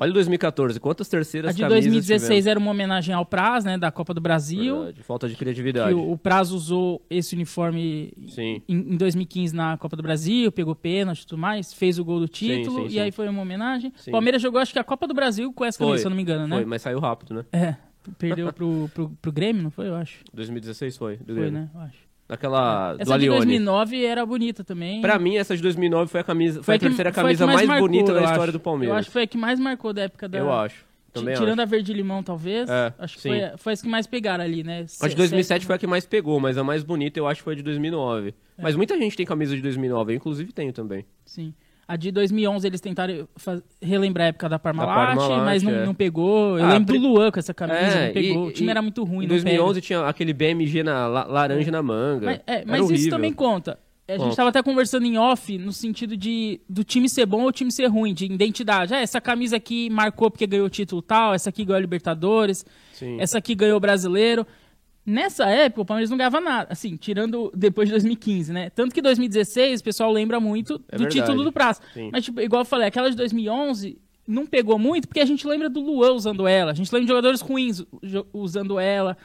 Olha 0.00 0.12
2014, 0.12 0.78
quantas 0.78 1.08
terceiras 1.08 1.50
A 1.50 1.52
de 1.52 1.66
2016 1.66 2.22
tivemos? 2.22 2.46
era 2.46 2.60
uma 2.60 2.70
homenagem 2.70 3.12
ao 3.12 3.26
Praz, 3.26 3.64
né, 3.64 3.76
da 3.76 3.90
Copa 3.90 4.14
do 4.14 4.20
Brasil. 4.20 4.76
Verdade, 4.76 5.02
falta 5.02 5.28
de 5.28 5.34
criatividade. 5.34 5.92
o, 5.92 6.12
o 6.12 6.16
Praz 6.16 6.52
usou 6.52 7.04
esse 7.10 7.34
uniforme 7.34 8.12
em, 8.38 8.62
em, 8.68 8.96
2015 8.96 9.56
na 9.56 9.76
Copa 9.76 9.96
do 9.96 10.02
Brasil, 10.04 10.52
pegou 10.52 10.76
pênalti 10.76 11.22
e 11.22 11.26
tudo 11.26 11.40
mais, 11.40 11.72
fez 11.72 11.98
o 11.98 12.04
gol 12.04 12.20
do 12.20 12.28
título, 12.28 12.76
sim, 12.76 12.82
sim, 12.82 12.86
e 12.86 12.90
sim. 12.92 13.00
aí 13.00 13.10
foi 13.10 13.28
uma 13.28 13.42
homenagem. 13.42 13.92
O 14.06 14.10
Palmeiras 14.12 14.40
jogou, 14.40 14.60
acho 14.60 14.72
que 14.72 14.78
a 14.78 14.84
Copa 14.84 15.04
do 15.08 15.14
Brasil 15.14 15.52
com 15.52 15.64
essa 15.64 15.76
camisa, 15.76 15.98
se 15.98 16.06
eu 16.06 16.10
não 16.10 16.16
me 16.16 16.22
engano, 16.22 16.46
né? 16.46 16.56
Foi, 16.58 16.64
mas 16.64 16.80
saiu 16.80 17.00
rápido, 17.00 17.34
né? 17.34 17.44
É, 17.50 17.74
perdeu 18.16 18.52
pro, 18.52 18.88
pro, 18.94 19.10
pro 19.20 19.32
Grêmio, 19.32 19.64
não 19.64 19.70
foi, 19.72 19.88
eu 19.88 19.96
acho? 19.96 20.20
2016 20.32 20.96
foi, 20.96 21.16
do 21.16 21.24
foi, 21.24 21.34
Grêmio. 21.34 21.50
né, 21.52 21.70
eu 21.74 21.80
acho. 21.80 22.07
Naquela 22.28 22.94
essa 22.98 23.14
do 23.14 23.20
de 23.20 23.26
2009 23.26 24.04
era 24.04 24.26
bonita 24.26 24.62
também. 24.62 25.00
Pra 25.00 25.18
mim, 25.18 25.36
essa 25.36 25.56
de 25.56 25.62
2009 25.62 26.10
foi 26.10 26.20
a 26.20 26.24
camisa, 26.24 26.56
foi, 26.56 26.64
foi 26.64 26.74
a, 26.74 26.78
que, 26.78 26.86
terceira 26.86 27.10
camisa 27.10 27.46
mais, 27.46 27.56
mais 27.56 27.68
marcou, 27.68 27.88
bonita 27.88 28.12
da 28.12 28.20
história 28.20 28.42
acho. 28.42 28.52
do 28.52 28.60
Palmeiras. 28.60 28.92
Eu 28.92 28.98
acho 28.98 29.08
que 29.08 29.12
foi 29.12 29.22
a 29.22 29.26
que 29.26 29.38
mais 29.38 29.58
marcou 29.58 29.92
da 29.94 30.02
época 30.02 30.28
da. 30.28 30.38
Eu 30.38 30.52
acho. 30.52 30.86
Também 31.10 31.34
Tirando 31.34 31.60
acho. 31.60 31.62
a 31.62 31.64
verde 31.64 31.92
limão, 31.94 32.22
talvez. 32.22 32.68
É, 32.68 32.92
acho 32.98 33.16
que 33.16 33.22
foi, 33.22 33.40
foi 33.56 33.72
as 33.72 33.80
que 33.80 33.88
mais 33.88 34.06
pegaram 34.06 34.44
ali, 34.44 34.62
né? 34.62 34.84
A 35.00 35.08
de 35.08 35.16
2007 35.16 35.64
foi 35.64 35.74
a 35.74 35.78
que 35.78 35.86
mais 35.86 36.04
pegou, 36.04 36.38
mas 36.38 36.58
a 36.58 36.64
mais 36.64 36.82
bonita 36.82 37.18
eu 37.18 37.26
acho 37.26 37.40
que 37.40 37.44
foi 37.44 37.54
a 37.54 37.56
de 37.56 37.62
2009. 37.62 38.28
É. 38.28 38.62
Mas 38.62 38.76
muita 38.76 38.96
gente 38.98 39.16
tem 39.16 39.24
camisa 39.24 39.56
de 39.56 39.62
2009, 39.62 40.12
eu 40.12 40.16
inclusive 40.16 40.52
tenho 40.52 40.72
também. 40.72 41.06
Sim. 41.24 41.54
A 41.88 41.96
de 41.96 42.12
2011 42.12 42.66
eles 42.66 42.82
tentaram 42.82 43.26
relembrar 43.80 44.26
a 44.26 44.28
época 44.28 44.46
da 44.46 44.58
Parmalat, 44.58 45.16
Parmalat 45.16 45.44
mas 45.44 45.62
não, 45.62 45.72
é. 45.72 45.86
não, 45.86 45.94
pegou. 45.94 46.58
Eu 46.58 46.66
ah, 46.66 46.74
lembro 46.74 47.00
do 47.00 47.08
Luan 47.08 47.30
com 47.30 47.38
essa 47.38 47.54
camisa, 47.54 47.78
é, 47.78 48.06
não 48.06 48.12
pegou. 48.12 48.44
E, 48.44 48.48
o 48.50 48.52
time 48.52 48.70
era 48.70 48.82
muito 48.82 49.02
ruim. 49.04 49.24
Em 49.24 49.28
2011 49.28 49.80
tinha 49.80 50.06
aquele 50.06 50.34
BMG 50.34 50.82
na 50.82 51.06
laranja 51.06 51.70
na 51.70 51.82
manga. 51.82 52.26
Mas, 52.26 52.40
é, 52.46 52.62
mas 52.66 52.90
isso 52.90 53.08
também 53.08 53.32
conta. 53.32 53.78
A 54.06 54.16
gente 54.16 54.30
estava 54.30 54.48
até 54.48 54.62
conversando 54.62 55.04
em 55.04 55.18
off 55.18 55.56
no 55.58 55.72
sentido 55.72 56.16
de 56.16 56.60
do 56.68 56.82
time 56.82 57.08
ser 57.10 57.26
bom 57.26 57.42
ou 57.42 57.48
o 57.48 57.52
time 57.52 57.70
ser 57.70 57.86
ruim, 57.86 58.14
de 58.14 58.24
identidade. 58.24 58.94
Ah, 58.94 59.00
essa 59.00 59.20
camisa 59.20 59.56
aqui 59.56 59.90
marcou 59.90 60.30
porque 60.30 60.46
ganhou 60.46 60.66
o 60.66 60.70
título 60.70 61.02
tal, 61.02 61.34
essa 61.34 61.50
aqui 61.50 61.62
ganhou 61.62 61.76
a 61.76 61.80
Libertadores, 61.80 62.64
Sim. 62.92 63.20
essa 63.20 63.36
aqui 63.36 63.54
ganhou 63.54 63.76
o 63.76 63.80
Brasileiro. 63.80 64.46
Nessa 65.04 65.46
época, 65.46 65.82
o 65.82 65.84
Palmeiras 65.86 66.10
não 66.10 66.18
ganhava 66.18 66.40
nada, 66.40 66.68
assim, 66.70 66.96
tirando 66.96 67.50
depois 67.54 67.88
de 67.88 67.92
2015, 67.92 68.52
né? 68.52 68.68
Tanto 68.70 68.94
que 68.94 69.00
2016 69.00 69.80
o 69.80 69.84
pessoal 69.84 70.12
lembra 70.12 70.38
muito 70.38 70.74
é 70.88 70.96
do 70.96 71.04
verdade. 71.04 71.20
título 71.20 71.44
do 71.44 71.50
Praça. 71.50 71.80
Sim. 71.94 72.10
Mas, 72.12 72.24
tipo, 72.24 72.40
igual 72.40 72.60
eu 72.62 72.66
falei, 72.66 72.88
aquela 72.88 73.10
de 73.10 73.16
2011 73.16 73.98
não 74.26 74.46
pegou 74.46 74.78
muito 74.78 75.08
porque 75.08 75.20
a 75.20 75.24
gente 75.24 75.46
lembra 75.46 75.70
do 75.70 75.80
Luan 75.80 76.12
usando 76.12 76.46
ela, 76.46 76.72
a 76.72 76.74
gente 76.74 76.92
lembra 76.92 77.06
de 77.06 77.08
jogadores 77.08 77.40
ruins 77.40 77.82
usando 78.32 78.78
ela. 78.78 79.16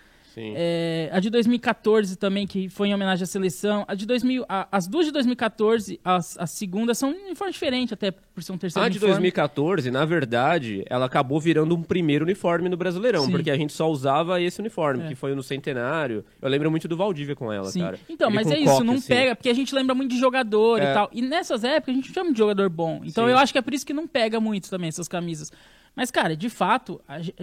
É, 0.55 1.09
a 1.11 1.19
de 1.19 1.29
2014 1.29 2.15
também, 2.17 2.47
que 2.47 2.69
foi 2.69 2.89
em 2.89 2.93
homenagem 2.93 3.23
à 3.23 3.27
seleção. 3.27 3.85
A 3.87 3.95
de 3.95 4.05
2000, 4.05 4.45
a, 4.47 4.67
as 4.71 4.87
duas 4.87 5.05
de 5.05 5.11
2014, 5.11 5.99
as, 6.03 6.37
as 6.37 6.51
segundas 6.51 6.97
são 6.97 7.11
um 7.11 7.25
uniforme 7.25 7.53
diferente, 7.53 7.93
até 7.93 8.11
por 8.11 8.41
ser 8.43 8.51
um 8.51 8.57
terceiro 8.57 8.83
a 8.83 8.87
uniforme. 8.87 9.05
A 9.05 9.13
de 9.13 9.19
2014, 9.21 9.91
na 9.91 10.05
verdade, 10.05 10.83
ela 10.89 11.05
acabou 11.05 11.39
virando 11.39 11.75
um 11.75 11.83
primeiro 11.83 12.25
uniforme 12.25 12.69
no 12.69 12.77
Brasileirão, 12.77 13.25
Sim. 13.25 13.31
porque 13.31 13.51
a 13.51 13.57
gente 13.57 13.73
só 13.73 13.89
usava 13.89 14.41
esse 14.41 14.59
uniforme, 14.59 15.03
é. 15.03 15.07
que 15.09 15.15
foi 15.15 15.35
no 15.35 15.43
Centenário. 15.43 16.23
Eu 16.41 16.49
lembro 16.49 16.71
muito 16.71 16.87
do 16.87 16.97
Valdívia 16.97 17.35
com 17.35 17.51
ela, 17.51 17.69
Sim. 17.69 17.81
cara. 17.81 17.99
Então, 18.09 18.29
Ele 18.29 18.35
mas 18.35 18.51
é 18.51 18.57
isso, 18.57 18.83
não 18.83 18.95
assim. 18.95 19.07
pega, 19.07 19.35
porque 19.35 19.49
a 19.49 19.53
gente 19.53 19.73
lembra 19.73 19.93
muito 19.93 20.11
de 20.11 20.19
jogador 20.19 20.81
é. 20.81 20.91
e 20.91 20.93
tal. 20.93 21.09
E 21.11 21.21
nessas 21.21 21.63
épocas 21.63 21.93
a 21.93 21.95
gente 21.95 22.13
chama 22.13 22.31
de 22.31 22.37
jogador 22.37 22.69
bom. 22.69 23.01
Então 23.03 23.25
Sim. 23.25 23.31
eu 23.31 23.37
acho 23.37 23.51
que 23.51 23.59
é 23.59 23.61
por 23.61 23.73
isso 23.73 23.85
que 23.85 23.93
não 23.93 24.07
pega 24.07 24.39
muito 24.39 24.69
também 24.69 24.87
essas 24.87 25.07
camisas. 25.07 25.51
Mas, 25.95 26.09
cara, 26.09 26.35
de 26.35 26.49
fato, 26.49 26.99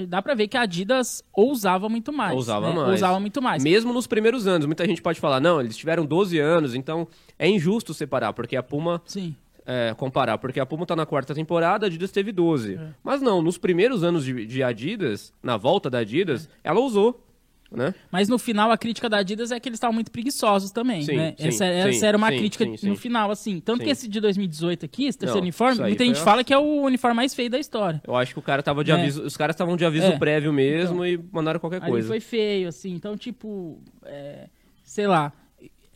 dá 0.08 0.20
pra 0.20 0.34
ver 0.34 0.48
que 0.48 0.56
a 0.56 0.62
Adidas 0.62 1.22
ousava 1.32 1.88
muito 1.88 2.12
mais. 2.12 2.34
Ousava 2.34 2.68
né? 2.68 2.74
mais. 2.74 2.90
Ousava 2.90 3.20
muito 3.20 3.40
mais. 3.40 3.62
Mesmo 3.62 3.92
nos 3.92 4.06
primeiros 4.06 4.46
anos. 4.46 4.66
Muita 4.66 4.84
gente 4.86 5.00
pode 5.00 5.20
falar, 5.20 5.40
não, 5.40 5.60
eles 5.60 5.76
tiveram 5.76 6.04
12 6.04 6.38
anos, 6.38 6.74
então 6.74 7.06
é 7.38 7.48
injusto 7.48 7.94
separar, 7.94 8.32
porque 8.32 8.56
a 8.56 8.62
Puma. 8.62 9.00
Sim. 9.04 9.34
É, 9.66 9.94
comparar, 9.94 10.38
porque 10.38 10.58
a 10.58 10.66
Puma 10.66 10.84
tá 10.84 10.96
na 10.96 11.06
quarta 11.06 11.32
temporada, 11.32 11.86
a 11.86 11.88
Adidas 11.88 12.10
teve 12.10 12.32
12. 12.32 12.74
É. 12.74 12.88
Mas 13.04 13.22
não, 13.22 13.40
nos 13.40 13.56
primeiros 13.56 14.02
anos 14.02 14.24
de, 14.24 14.44
de 14.44 14.62
Adidas, 14.64 15.32
na 15.40 15.56
volta 15.56 15.88
da 15.88 15.98
Adidas, 15.98 16.46
é. 16.64 16.70
ela 16.70 16.80
usou. 16.80 17.24
Né? 17.70 17.94
Mas 18.10 18.28
no 18.28 18.36
final 18.36 18.72
a 18.72 18.76
crítica 18.76 19.08
da 19.08 19.18
Adidas 19.18 19.52
é 19.52 19.60
que 19.60 19.68
eles 19.68 19.76
estavam 19.76 19.94
muito 19.94 20.10
preguiçosos 20.10 20.72
também, 20.72 21.02
sim, 21.02 21.16
né? 21.16 21.34
Sim, 21.38 21.48
essa, 21.48 21.64
essa 21.64 22.06
era 22.06 22.16
uma 22.16 22.28
sim, 22.30 22.38
crítica 22.38 22.66
no 22.82 22.96
final, 22.96 23.30
assim. 23.30 23.60
Tanto 23.60 23.84
que 23.84 23.90
esse 23.90 24.08
de 24.08 24.20
2018 24.20 24.86
aqui, 24.86 25.06
esse 25.06 25.16
terceiro 25.16 25.38
Não, 25.38 25.44
uniforme, 25.44 25.80
muita 25.80 26.04
gente 26.04 26.20
fala 26.20 26.42
que 26.42 26.52
é 26.52 26.58
o 26.58 26.82
uniforme 26.82 27.14
mais 27.14 27.32
feio 27.32 27.48
da 27.48 27.60
história. 27.60 28.02
Eu 28.04 28.16
acho 28.16 28.32
que 28.32 28.40
o 28.40 28.42
cara 28.42 28.60
tava 28.60 28.82
de 28.82 28.90
é. 28.90 28.94
aviso, 28.94 29.22
os 29.22 29.36
caras 29.36 29.54
estavam 29.54 29.76
de 29.76 29.84
aviso 29.84 30.06
é. 30.06 30.18
prévio 30.18 30.52
mesmo 30.52 31.04
então, 31.04 31.24
e 31.24 31.30
mandaram 31.32 31.60
qualquer 31.60 31.80
coisa. 31.80 32.08
foi 32.08 32.18
feio, 32.18 32.68
assim. 32.68 32.92
Então, 32.92 33.16
tipo, 33.16 33.80
é, 34.04 34.48
sei 34.82 35.06
lá, 35.06 35.32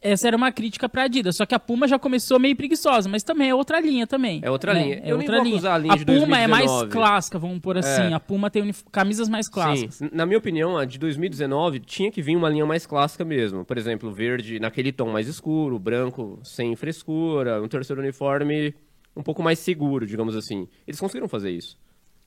essa 0.04 0.28
era 0.28 0.36
uma 0.36 0.52
crítica 0.52 0.86
pra 0.86 1.04
Adidas. 1.04 1.36
Só 1.36 1.46
que 1.46 1.54
a 1.54 1.58
Puma 1.58 1.88
já 1.88 1.98
começou 1.98 2.38
meio 2.38 2.54
preguiçosa, 2.54 3.08
mas 3.08 3.22
também 3.22 3.48
é 3.48 3.54
outra 3.54 3.80
linha 3.80 4.06
também. 4.06 4.40
É 4.42 4.50
outra 4.50 4.74
né? 4.74 4.82
linha. 4.82 5.00
É 5.02 5.10
Eu 5.10 5.16
outra 5.16 5.38
linha. 5.42 5.72
a 5.72 5.78
linha 5.78 5.94
a 5.94 6.04
Puma 6.04 6.38
é 6.38 6.46
mais 6.46 6.70
clássica, 6.90 7.38
vamos 7.38 7.58
por 7.60 7.78
assim. 7.78 8.02
É. 8.02 8.12
A 8.12 8.20
Puma 8.20 8.50
tem 8.50 8.70
camisas 8.92 9.30
mais 9.30 9.48
clássicas. 9.48 9.94
Sim. 9.94 10.10
Na 10.12 10.26
minha 10.26 10.38
opinião, 10.38 10.76
a 10.76 10.84
de 10.84 10.98
2019 10.98 11.80
tinha 11.80 12.10
que 12.10 12.20
vir 12.20 12.36
uma 12.36 12.50
linha 12.50 12.66
mais 12.66 12.84
clássica 12.84 13.24
mesmo. 13.24 13.64
Por 13.64 13.78
exemplo, 13.78 14.12
verde 14.12 14.60
naquele 14.60 14.92
tom 14.92 15.10
mais 15.10 15.26
escuro, 15.26 15.78
branco 15.78 16.38
sem 16.44 16.76
frescura, 16.76 17.62
um 17.62 17.68
terceiro 17.68 18.02
uniforme 18.02 18.74
um 19.16 19.22
pouco 19.22 19.42
mais 19.42 19.58
seguro, 19.58 20.06
digamos 20.06 20.36
assim. 20.36 20.68
Eles 20.86 21.00
conseguiram 21.00 21.28
fazer 21.28 21.50
isso. 21.50 21.78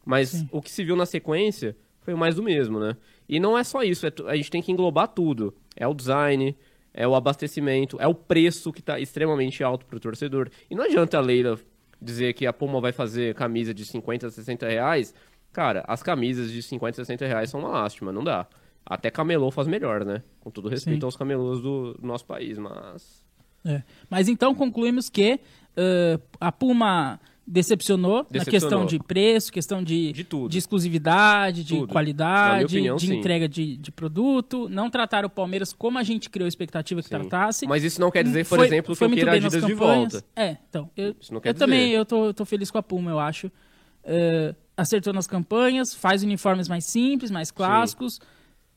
Mas 0.04 0.30
Sim. 0.30 0.50
o 0.52 0.62
que 0.62 0.72
se 0.72 0.84
viu 0.84 0.96
na 0.96 1.06
sequência 1.06 1.76
foi 2.00 2.16
mais 2.16 2.36
do 2.36 2.42
mesmo, 2.44 2.80
né? 2.80 2.96
E 3.28 3.40
não 3.40 3.58
é 3.58 3.63
só 3.63 3.84
isso, 3.84 4.08
é 4.08 4.12
a 4.28 4.36
gente 4.36 4.50
tem 4.50 4.62
que 4.62 4.72
englobar 4.72 5.10
tudo. 5.10 5.54
É 5.76 5.86
o 5.86 5.94
design, 5.94 6.56
é 6.98 7.08
o 7.08 7.14
abastecimento, 7.14 7.96
é 8.02 8.08
o 8.08 8.14
preço 8.14 8.74
que 8.74 8.80
está 8.80 9.00
extremamente 9.00 9.64
alto 9.64 9.86
para 9.86 9.98
o 9.98 10.00
torcedor. 10.00 10.50
E 10.68 10.74
não 10.74 10.84
adianta 10.84 11.16
a 11.16 11.22
Leila 11.22 11.60
dizer 12.02 12.34
que 12.34 12.48
a 12.48 12.52
Puma 12.52 12.82
vai 12.82 12.92
fazer 12.92 13.36
camisa 13.36 13.72
de 13.72 13.86
50, 13.86 14.32
60 14.32 14.68
reais. 14.68 15.14
Cara, 15.54 15.86
as 15.88 16.02
camisas 16.02 16.52
de 16.52 16.64
50, 16.64 16.96
60 16.96 17.28
reais 17.28 17.52
são 17.52 17.60
uma 17.60 17.70
lástima, 17.70 18.12
não 18.12 18.24
dá. 18.24 18.48
Até 18.84 19.12
camelô 19.12 19.52
faz 19.52 19.68
melhor, 19.68 20.04
né? 20.04 20.24
Com 20.40 20.50
todo 20.50 20.68
respeito 20.68 21.02
Sim. 21.02 21.06
aos 21.06 21.16
camelôs 21.16 21.62
do, 21.62 21.94
do, 21.94 22.08
nosso 22.08 22.26
país, 22.26 22.58
mas... 22.58 23.24
É. 23.64 23.84
Mas 24.10 24.28
então 24.28 24.56
concluímos 24.56 25.08
que 25.08 25.40
uh, 25.78 26.22
a 26.40 26.52
Puma 26.52 27.20
decepcionou, 27.48 28.28
decepcionou, 28.30 28.36
na 28.36 28.46
questão 28.46 28.86
de 28.86 29.00
preço, 29.00 29.52
questão 29.52 29.82
de, 29.82 30.12
de, 30.12 30.24
tudo. 30.26 30.50
de 30.50 30.58
exclusividade, 30.58 31.64
de 31.64 31.76
tudo. 31.78 31.88
qualidade, 31.88 32.66
opinião, 32.66 32.98
de 32.98 33.08
sim. 33.08 33.16
entrega 33.16 33.48
de, 33.48 33.78
de 33.78 33.90
produto. 33.90 34.68
Não 34.70 34.90
trataram 34.90 35.28
o 35.28 35.30
Palmeiras 35.30 35.72
como 35.72 35.98
a 35.98 36.04
gente 36.04 36.30
criou 36.30 36.46
a 36.46 36.50
expectativa 36.50 37.02
que 37.02 37.08
sim. 37.08 37.16
tratasse. 37.16 37.66
Mas 37.66 37.84
isso 37.84 38.02
não 38.02 38.12
quer 38.12 38.24
dizer, 38.24 38.46
por 38.46 38.58
foi, 38.58 38.68
exemplo, 38.68 38.96
que 38.96 39.04
eu 39.04 39.10
queira 39.10 39.32
Adidas 39.32 39.66
de 39.66 39.74
volta. 39.74 40.24
É, 40.36 40.58
então. 40.68 40.90
Eu, 40.98 41.16
eu 41.44 41.54
também 41.54 41.92
eu 41.92 42.06
tô, 42.06 42.34
tô 42.34 42.44
feliz 42.44 42.70
com 42.70 42.78
a 42.78 42.84
Puma, 42.84 43.12
eu 43.12 43.20
acho. 43.20 43.48
Uh, 43.48 44.56
acertou 44.76 45.14
nas 45.14 45.26
campanhas, 45.26 45.96
faz 45.96 46.24
uniformes 46.24 46.68
mais 46.68 46.84
simples, 46.84 47.32
mais 47.32 47.50
clássicos. 47.50 48.20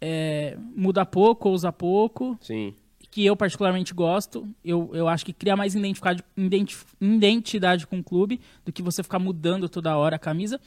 É, 0.01 0.57
muda 0.75 1.05
pouco, 1.05 1.51
usa 1.51 1.73
pouco. 1.73 2.39
Sim 2.41 2.75
que 3.11 3.27
eu 3.27 3.37
particularmente 3.37 3.93
gosto. 3.93 4.47
Eu, 4.65 4.91
eu 4.95 5.09
acho 5.09 5.25
que 5.25 5.33
cria 5.33 5.57
mais 5.57 5.75
identidade, 5.75 6.23
identidade 7.01 7.87
com 7.87 7.99
o 7.99 8.05
clube 8.05 8.41
do 8.65 8.73
que 8.73 8.83
você 8.83 9.03
ficar 9.03 9.19
mudando 9.19 9.69
toda 9.69 9.97
hora 9.97 10.17
a 10.17 10.19
camisa. 10.19 10.61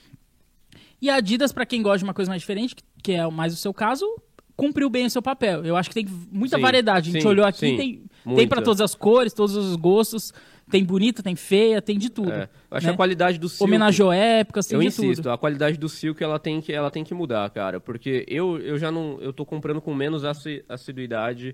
E 1.02 1.10
a 1.10 1.16
Adidas, 1.16 1.52
para 1.52 1.66
quem 1.66 1.82
gosta 1.82 2.00
de 2.00 2.04
uma 2.04 2.14
coisa 2.14 2.30
mais 2.30 2.42
diferente, 2.42 2.76
que 3.02 3.14
é 3.14 3.28
mais 3.30 3.54
o 3.54 3.58
seu 3.58 3.74
caso, 3.74 4.06
cumpriu 4.56 4.90
bem 4.90 5.06
o 5.06 5.10
seu 5.10 5.22
papel. 5.22 5.66
Eu 5.66 5.76
acho 5.76 5.90
que 5.90 5.96
tem 5.96 6.06
muita 6.32 6.58
sim, 6.58 6.62
variedade. 6.62 7.10
A 7.10 7.14
gente 7.14 7.22
sim, 7.22 7.28
olhou 7.28 7.46
aqui, 7.46 7.60
sim, 7.60 7.78
tem, 7.78 8.36
tem 8.36 8.48
para 8.48 8.62
todas 8.62 8.82
as 8.82 8.96
cores, 8.96 9.34
todos 9.34 9.56
os 9.56 9.76
gostos. 9.76 10.34
Tem 10.72 10.84
bonita, 10.84 11.22
tem 11.22 11.36
feia, 11.36 11.82
tem 11.82 11.98
de 11.98 12.10
tudo. 12.10 12.32
É, 12.32 12.50
acho 12.72 12.88
né? 12.88 12.94
a 12.94 12.96
qualidade 12.96 13.38
do 13.38 13.50
silk... 13.50 13.64
Homenageou 13.66 14.14
épocas, 14.14 14.66
tem 14.66 14.78
Eu 14.78 14.82
insisto, 14.82 15.24
tudo. 15.24 15.32
a 15.32 15.38
qualidade 15.38 15.78
do 15.78 15.90
silk 15.90 16.24
ela 16.24 16.40
tem 16.40 16.62
que, 16.62 16.72
ela 16.72 16.90
tem 16.90 17.04
que 17.04 17.14
mudar, 17.14 17.50
cara. 17.50 17.82
Porque 17.82 18.26
eu, 18.30 18.58
eu 18.60 18.78
já 18.78 18.90
não... 18.90 19.20
Eu 19.20 19.34
tô 19.34 19.46
comprando 19.46 19.82
com 19.82 19.94
menos 19.94 20.24
assiduidade 20.70 21.54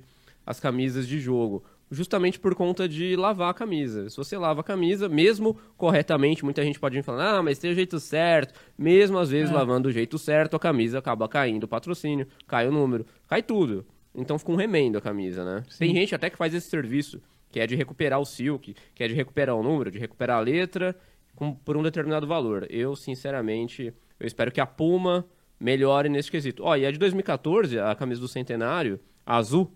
as 0.49 0.59
camisas 0.59 1.07
de 1.07 1.19
jogo. 1.19 1.63
Justamente 1.91 2.39
por 2.39 2.55
conta 2.55 2.89
de 2.89 3.15
lavar 3.15 3.51
a 3.51 3.53
camisa. 3.53 4.09
Se 4.09 4.17
você 4.17 4.35
lava 4.35 4.61
a 4.61 4.63
camisa, 4.63 5.07
mesmo 5.07 5.55
corretamente, 5.77 6.43
muita 6.43 6.63
gente 6.63 6.79
pode 6.79 6.99
falar, 7.03 7.37
ah, 7.37 7.43
mas 7.43 7.59
tem 7.59 7.69
o 7.69 7.75
jeito 7.75 7.99
certo. 7.99 8.59
Mesmo 8.75 9.19
às 9.19 9.29
vezes 9.29 9.51
é. 9.51 9.53
lavando 9.53 9.89
do 9.89 9.91
jeito 9.91 10.17
certo, 10.17 10.55
a 10.55 10.59
camisa 10.59 10.97
acaba 10.97 11.29
caindo 11.29 11.65
o 11.65 11.67
patrocínio, 11.67 12.27
cai 12.47 12.67
o 12.67 12.71
número, 12.71 13.05
cai 13.27 13.43
tudo. 13.43 13.85
Então 14.13 14.39
fica 14.39 14.51
um 14.51 14.55
remendo 14.55 14.97
a 14.97 15.01
camisa, 15.01 15.45
né? 15.45 15.63
Sim. 15.69 15.85
Tem 15.85 15.95
gente 15.95 16.15
até 16.15 16.31
que 16.31 16.37
faz 16.37 16.51
esse 16.51 16.67
serviço, 16.67 17.21
que 17.51 17.59
é 17.59 17.67
de 17.67 17.75
recuperar 17.75 18.19
o 18.19 18.25
silk, 18.25 18.75
que 18.95 19.03
é 19.03 19.07
de 19.07 19.13
recuperar 19.13 19.55
o 19.55 19.61
número, 19.61 19.91
de 19.91 19.99
recuperar 19.99 20.37
a 20.37 20.41
letra 20.41 20.95
com, 21.35 21.53
por 21.53 21.77
um 21.77 21.83
determinado 21.83 22.25
valor. 22.25 22.65
Eu, 22.71 22.95
sinceramente, 22.95 23.93
eu 24.19 24.25
espero 24.25 24.51
que 24.51 24.59
a 24.59 24.65
Puma 24.65 25.27
melhore 25.59 26.09
nesse 26.09 26.31
quesito. 26.31 26.63
Ó, 26.63 26.75
e 26.75 26.87
a 26.87 26.91
de 26.91 26.97
2014, 26.97 27.77
a 27.77 27.93
camisa 27.93 28.19
do 28.19 28.27
centenário, 28.27 28.99
azul, 29.23 29.71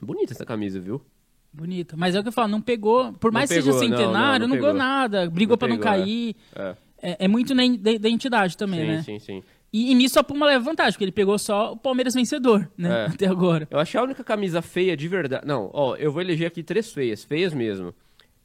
Bonita 0.00 0.32
essa 0.32 0.44
camisa, 0.44 0.80
viu? 0.80 1.00
Bonita. 1.52 1.96
Mas 1.96 2.14
é 2.14 2.20
o 2.20 2.22
que 2.22 2.28
eu 2.28 2.32
falo, 2.32 2.48
não 2.48 2.60
pegou. 2.60 3.12
Por 3.14 3.32
mais 3.32 3.48
que 3.48 3.56
seja 3.56 3.72
centenário, 3.72 4.46
não, 4.46 4.48
não, 4.48 4.48
não, 4.48 4.48
não 4.48 4.56
ganhou 4.56 4.74
nada. 4.74 5.30
Brigou 5.30 5.56
pegou, 5.56 5.76
não 5.76 5.82
cair. 5.82 6.36
É. 6.54 6.76
É. 7.02 7.10
é. 7.10 7.16
é 7.20 7.28
muito 7.28 7.54
da 7.54 7.64
identidade 7.64 8.56
também, 8.56 8.80
sim, 8.80 8.86
né? 8.86 9.02
Sim, 9.02 9.18
sim, 9.18 9.40
sim. 9.40 9.42
E, 9.72 9.90
e, 9.90 9.94
nisso 9.94 10.18
a 10.18 10.24
Puma 10.24 10.46
leva 10.46 10.64
vantagem, 10.64 10.92
porque 10.92 11.04
ele 11.04 11.12
pegou 11.12 11.38
só 11.38 11.72
o 11.72 11.76
Palmeiras 11.76 12.14
vencedor, 12.14 12.70
né? 12.76 13.04
É. 13.04 13.06
Até 13.12 13.26
agora. 13.26 13.68
Eu 13.70 13.78
achei 13.78 14.00
a 14.00 14.02
única 14.02 14.24
camisa 14.24 14.62
feia 14.62 14.96
de 14.96 15.06
verdade. 15.08 15.46
Não, 15.46 15.70
ó, 15.72 15.94
eu 15.96 16.10
vou 16.10 16.22
eleger 16.22 16.46
aqui 16.46 16.62
três 16.62 16.92
feias, 16.92 17.22
feias 17.24 17.52
mesmo. 17.52 17.94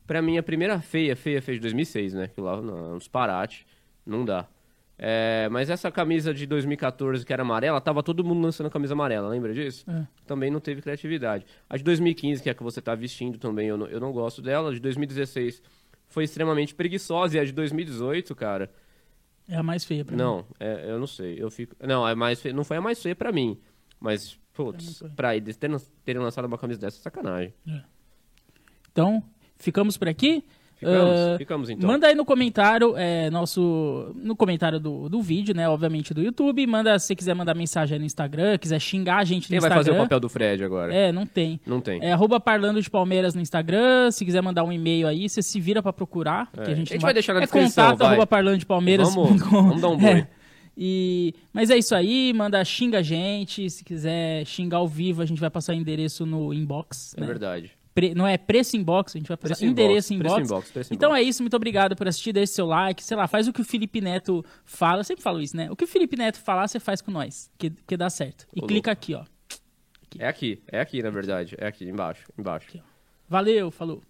Pra 0.06 0.22
mim, 0.22 0.38
a 0.38 0.44
primeira 0.44 0.82
feia, 0.82 1.16
feia, 1.16 1.42
feia 1.42 1.58
de 1.58 1.62
2006, 1.62 2.14
né? 2.14 2.28
Que 2.28 2.42
lá, 2.42 2.62
não, 2.62 2.96
um 2.96 2.98
disparate. 2.98 3.66
Não 4.06 4.26
dá. 4.26 4.46
É, 5.06 5.50
mas 5.50 5.70
essa 5.70 5.92
camisa 5.92 6.34
de 6.34 6.46
2014, 6.46 7.26
que 7.26 7.34
era 7.34 7.42
amarela, 7.42 7.82
tava 7.82 8.02
todo 8.02 8.24
mundo 8.24 8.42
lançando 8.42 8.70
camisa 8.70 8.94
amarela, 8.94 9.28
lembra 9.28 9.54
disso? 9.54 9.84
É. 9.90 10.08
Também 10.26 10.50
não 10.50 10.62
teve 10.62 10.82
criatividade. 10.82 11.46
A 11.70 11.76
de 11.76 11.84
2015, 11.84 12.42
que 12.42 12.48
é 12.48 12.54
a 12.54 12.56
que 12.56 12.64
você 12.64 12.82
tá 12.82 12.96
vestindo 12.96 13.38
também, 13.38 13.68
eu 13.68 13.78
não, 13.78 13.88
eu 13.88 14.00
não 14.00 14.14
gosto 14.14 14.42
dela. 14.42 14.70
A 14.70 14.74
de 14.74 14.80
2016 14.80 15.62
foi 16.08 16.24
extremamente 16.24 16.74
preguiçosa. 16.74 17.36
E 17.36 17.40
a 17.42 17.44
de 17.44 17.52
2018, 17.52 18.34
cara 18.34 18.72
é 19.48 19.58
a 19.58 19.64
mais 19.64 19.84
feia 19.84 20.06
pra 20.06 20.16
não, 20.16 20.38
mim. 20.38 20.44
Não, 20.58 20.68
é, 20.68 20.92
eu 20.92 21.00
não 21.00 21.08
sei. 21.08 21.36
Eu 21.38 21.52
fico... 21.52 21.76
Não, 21.86 22.08
é 22.08 22.16
mais 22.16 22.42
feia... 22.42 22.54
não 22.54 22.64
foi 22.64 22.78
a 22.78 22.82
mais 22.82 23.02
feia 23.02 23.14
pra 23.16 23.32
mim. 23.32 23.60
Mas, 24.00 24.40
putz, 24.54 25.04
pra 25.16 25.36
eles 25.36 25.58
terem, 25.58 25.78
terem 26.06 26.22
lançado 26.22 26.46
uma 26.46 26.58
camisa 26.58 26.80
dessa, 26.80 26.98
é 26.98 27.02
sacanagem. 27.02 27.54
É. 27.68 27.82
Então, 28.92 29.22
ficamos 29.58 29.98
por 29.98 30.08
aqui. 30.08 30.46
Ficamos, 30.78 31.20
uh, 31.20 31.38
ficamos 31.38 31.70
então. 31.70 31.88
Manda 31.88 32.08
aí 32.08 32.16
no 32.16 32.26
comentário, 32.26 32.96
é, 32.98 33.30
nosso, 33.30 34.12
no 34.16 34.36
comentário 34.36 34.80
do, 34.80 35.08
do 35.08 35.22
vídeo, 35.22 35.56
né? 35.56 35.68
Obviamente 35.70 36.14
do 36.14 36.22
YouTube. 36.22 36.66
Manda 36.68 36.98
se 37.00 37.08
você 37.08 37.16
quiser 37.16 37.34
mandar 37.34 37.56
mensagem 37.56 37.96
aí 37.96 38.00
no 38.00 38.06
Instagram, 38.06 38.58
quiser 38.58 38.80
xingar 38.80 39.18
a 39.18 39.24
gente 39.24 39.44
no 39.44 39.50
Quem 39.50 39.58
Instagram. 39.58 39.76
Quem 39.76 39.84
vai 39.84 39.94
fazer 39.94 40.00
o 40.00 40.04
papel 40.04 40.20
do 40.20 40.30
Fred 40.30 40.64
agora? 40.64 40.94
É, 40.94 41.12
não 41.12 41.26
tem. 41.26 41.60
Não 41.66 41.80
tem. 41.80 42.00
É 42.04 42.12
arroba 42.12 42.40
parlando 42.40 42.82
de 42.82 42.90
Palmeiras 42.90 43.34
no 43.34 43.42
Instagram. 43.42 44.12
Se 44.12 44.26
quiser 44.26 44.42
mandar 44.42 44.64
um 44.64 44.72
e-mail 44.72 45.08
aí, 45.08 45.30
você 45.30 45.42
se 45.42 45.60
vira 45.60 45.82
para 45.82 45.94
procurar. 45.94 46.50
É. 46.58 46.62
A 46.62 46.66
gente, 46.66 46.72
a 46.72 46.76
gente 46.76 46.90
vai... 46.90 47.00
vai 47.00 47.14
deixar 47.14 47.34
na 47.34 47.40
é 47.40 47.44
descrição. 47.44 47.84
Contato, 47.84 48.00
vai. 48.00 48.08
arroba 48.08 48.28
parlando 48.28 48.58
de 48.58 48.66
Palmeiras. 48.66 49.14
Vamos, 49.14 49.42
vamos 49.50 49.82
dar 49.82 49.90
um 49.90 49.98
boi. 49.98 50.12
É. 50.12 50.28
E, 50.76 51.36
mas 51.54 51.70
é 51.70 51.78
isso 51.78 51.94
aí, 51.94 52.34
manda 52.34 52.64
xinga 52.66 53.00
a 53.00 53.02
gente. 53.02 53.70
Se 53.70 53.84
quiser 53.84 54.46
xingar 54.46 54.78
ao 54.78 54.88
vivo, 54.88 55.22
a 55.22 55.26
gente 55.26 55.40
vai 55.40 55.50
passar 55.50 55.74
o 55.74 55.76
endereço 55.76 56.26
no 56.26 56.54
inbox. 56.54 57.14
É 57.16 57.22
né? 57.22 57.28
verdade. 57.28 57.72
Pre, 57.94 58.16
não 58.16 58.28
é 58.28 58.38
preço 58.38 58.76
inbox, 58.76 59.16
a 59.16 59.20
gente 59.20 59.28
vai 59.28 59.38
passar 59.38 59.56
preço 59.56 59.66
endereço 59.66 60.14
inbox. 60.14 60.44
inbox. 60.44 60.72
Preço 60.72 60.92
inbox, 60.92 60.92
então 60.92 61.16
é 61.16 61.22
isso, 61.22 61.44
muito 61.44 61.56
obrigado 61.56 61.96
por 61.96 62.08
assistir, 62.08 62.34
deixe 62.34 62.54
seu 62.54 62.66
like, 62.66 63.04
sei 63.04 63.16
lá, 63.16 63.28
faz 63.28 63.48
o 63.48 63.54
que 63.54 63.62
o 63.62 63.66
Felipe 63.66 64.02
Neto 64.02 64.44
fala, 64.66 65.02
eu 65.02 65.04
sempre 65.04 65.22
falo 65.22 65.40
isso, 65.40 65.56
né? 65.56 65.70
O 65.70 65.76
que 65.76 65.84
o 65.84 65.88
Felipe 65.88 66.18
Neto 66.18 66.40
falar, 66.40 66.68
você 66.68 66.80
faz 66.80 67.02
com 67.02 67.12
nós, 67.12 67.52
que, 67.58 67.70
que 67.70 67.96
dá 67.96 68.10
certo. 68.10 68.48
E 68.56 68.60
Ô, 68.62 68.68
clica 68.68 68.90
louco. 68.90 68.90
aqui, 68.90 69.14
ó. 69.14 69.22
Aqui. 69.22 70.18
É 70.20 70.28
aqui, 70.28 70.64
é 70.68 70.80
aqui 70.80 71.04
na 71.04 71.10
verdade, 71.10 71.56
é 71.58 71.68
aqui 71.68 71.86
embaixo, 71.86 72.26
embaixo. 72.38 72.68
Aqui, 72.68 72.82
Valeu, 73.30 73.70
falou. 73.70 74.02